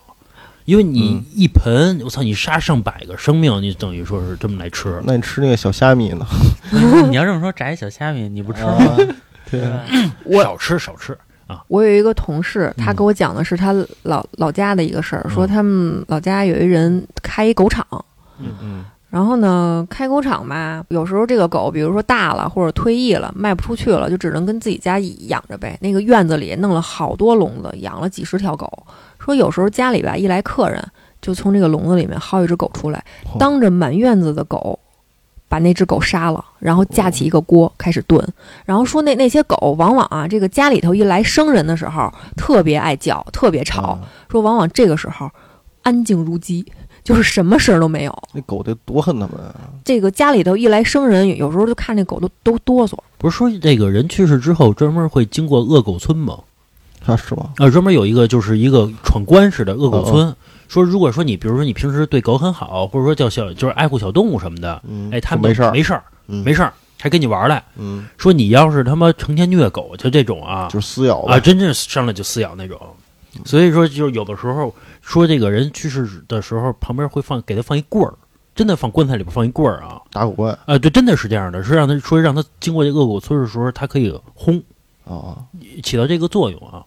[0.69, 5.01] 因为你嗯一盆，我操，你杀上百个生命，你等于说是这么来吃。
[5.07, 6.27] 那你吃那个小虾米呢？
[7.09, 8.73] 你要这么说，炸一小虾米你不吃吗？
[8.73, 8.97] 啊
[9.51, 9.83] 对吧？
[10.25, 11.17] 我少吃少吃，
[11.69, 17.87] 我有一个同事，他嗯给我讲的是他老老家的一个事儿，嗯说他们老家有一人开一狗场，
[18.39, 25.79] 嗯然后呢，开狗场吧，有时候这个狗，比如说大了或者退役了，卖不出去了，就只能跟自己家养着呗。
[25.81, 28.71] 那个院子里弄了好多笼子，养了几十条狗。
[29.29, 30.83] 说有时候家里吧一来客人，
[31.21, 33.05] 就从这个笼子里面薅一只狗出来，
[33.39, 34.79] 当着满院子的狗
[35.51, 38.27] 把那只狗杀了，然后架起一个锅开始炖。
[38.65, 43.83] 然后说那那些狗往往啊，这个家里头一来生人的时候特别爱叫，特别吵。
[43.83, 44.01] 啊
[44.31, 45.31] 说往往这个时候
[45.83, 46.65] 安静如鸡，
[47.05, 48.23] 就是什么声儿都没有。
[48.33, 49.55] 那狗得多恨他们啊！
[49.85, 52.97] 这个家里头一来生人，有时候就看那狗都都哆嗦。
[53.19, 56.39] 不是说这个人去世之后专门会经过恶狗村吗？
[57.09, 57.51] 啊，是吗？
[57.57, 60.35] 啊，专门有一个就是一个闯关似的恶狗村。
[60.69, 67.65] 说如果说你比如说你平时对狗很好，或者说叫小就是爱护小动物什么的，嗯，哎，他们没事儿，没事儿，嗯没事儿，还跟你玩儿来。
[67.77, 72.79] 嗯，说你要是他妈成天虐狗，就这种啊就是撕咬啊，真正上来就撕咬那种。
[73.47, 78.13] 所以说，就是有的时候说这个人去世的时候，旁边会放给他放一棍儿，
[78.55, 84.63] 真的放棺材里边放一棍儿啊打狗棍啊，对，真的是这样的，是让他说让他经过这恶狗村的时候，他可以轰，
[85.05, 85.39] 啊，
[85.83, 86.85] 起到这个作用啊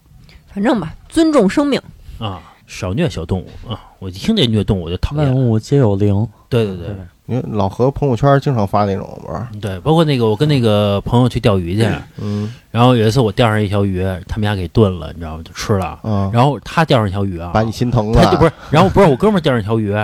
[0.54, 1.80] 反正吧，尊重生命。
[2.18, 3.80] 啊，少虐小动物啊！
[3.98, 5.24] 我一听这虐动物我就讨厌。
[5.24, 6.26] 万物皆有灵。
[6.48, 6.86] 对对对
[7.26, 9.60] 因为老何朋友圈经常发那种不是？
[9.60, 11.88] 对，包括那个我跟那个朋友去钓鱼去，
[12.18, 15.42] 嗯然后有一次我钓上一条鱼，他们家给炖了，你知道吗？
[15.44, 16.00] 就吃了。
[16.02, 19.94] 嗯，然后他钓上一条鱼啊，把你心疼了他就不是，然后不是我哥们儿钓上一条鱼，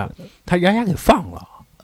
[0.46, 1.42] 他人家给放了。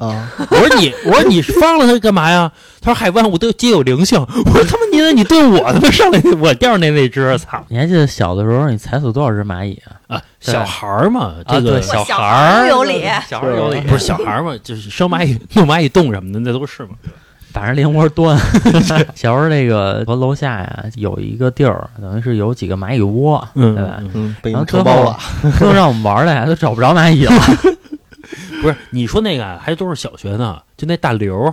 [0.08, 0.28] 啊？
[0.50, 2.50] 我说你，我说你放了它干嘛呀？
[2.80, 4.20] 他说海万物都皆有灵性。
[4.20, 10.16] 我说他妈你那你对我他妈上来我钓上那那只，操你还记得小的时候你踩死多少只蚂蚁啊？
[10.16, 10.22] 啊！
[10.40, 16.90] 小孩儿嘛，这啊，个、对，小小孩孩儿儿有理小孩儿有理，不是小孩儿嘛，就是生蚂蚁、弄蚂蚁洞什么的，那都是嘛。
[17.54, 18.36] 把人连窝端。
[19.14, 23.94] 小时候那个和楼下呀有一个地儿，等于是有几个蚂蚁窝，嗯，对吧？
[24.00, 25.18] 嗯嗯，被你然后最后承包了。
[25.60, 27.32] 都让我们玩来，都找不着蚂蚁了。
[28.64, 31.52] 不是 你说那个啊还都是小学呢，就那大刘，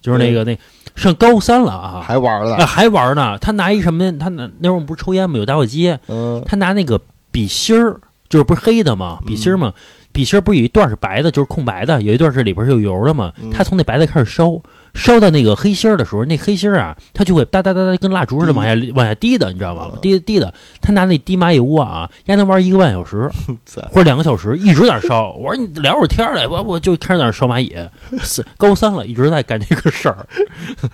[0.00, 0.58] 就是那个那
[0.96, 3.38] 上高三了啊，还玩啊了，还玩呢。
[3.38, 4.18] 他拿一什么？
[4.18, 5.38] 他拿那会儿我们不是抽烟吗？
[5.38, 7.00] 有打火机，嗯他拿那个
[7.30, 9.18] 笔芯儿，就是不是黑的吗？
[9.26, 9.72] 笔芯儿嘛，
[10.12, 13.32] 笔芯儿不是有一段是白的，就是空白的，有一段是里边是有油的嘛。
[13.42, 14.60] 嗯他从那白的开始烧，
[14.98, 19.98] 烧到那个黑心儿的时候，那黑心儿啊，它就会哒哒哒哒跟蜡烛似的往下往下滴的，你知道吗嗯？
[20.02, 23.30] 滴滴的，他拿那滴蚂蚁窝啊，丫能玩一个半小时
[23.90, 25.32] 或者两个小时，一直在那烧。
[25.32, 27.74] 我说你聊会儿天儿来，我我就开始在那烧蚂蚁。
[28.58, 30.26] 高三了，一直在干这个事儿。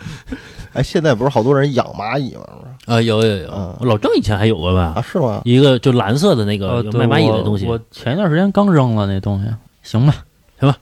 [0.74, 2.42] 哎，现在不是好多人养蚂蚁吗？
[2.86, 4.92] 啊，有有有嗯，老郑以前还有过吧？
[4.96, 5.40] 啊，是吗？
[5.44, 7.64] 一个就蓝色的那个卖蚂蚁的东西。
[7.66, 9.48] 我前一段时间刚扔了那东西，
[9.82, 10.14] 行吧？
[10.60, 10.76] 行吧，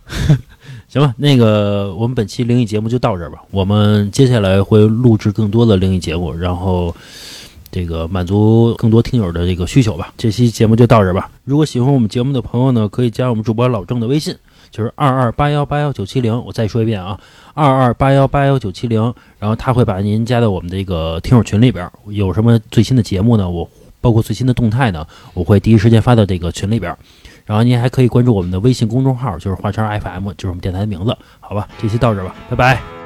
[0.93, 3.41] 行吧那个我们本期灵异节目就到这儿吧。
[3.51, 6.95] 我们接下来会录制更多的灵异节目，然后
[7.71, 10.13] 这个满足更多听友的这个需求吧。
[10.19, 11.31] 这期节目就到这儿吧。
[11.45, 14.37] 如果喜欢我们节目的朋友呢，可以加我们主播老郑的微信，
[14.71, 16.39] 就是二二八幺八幺九七零。
[16.45, 17.19] 我再说一遍啊，
[17.55, 19.01] 二二八幺八幺九七零。
[19.39, 21.91] 然后他会把您加到我们这个听友群里边儿。
[22.09, 23.49] 有什么最新的节目呢？
[23.49, 23.67] 我
[24.03, 26.99] 包括最新的动态呢，我会第一时间发到这个群里边儿。
[27.45, 31.17] 然后您还可以关注我们的微信公众号，就是华晨 FM，就是我们电台的名字。
[31.41, 33.02] 好吧，这期到这吧，拜拜。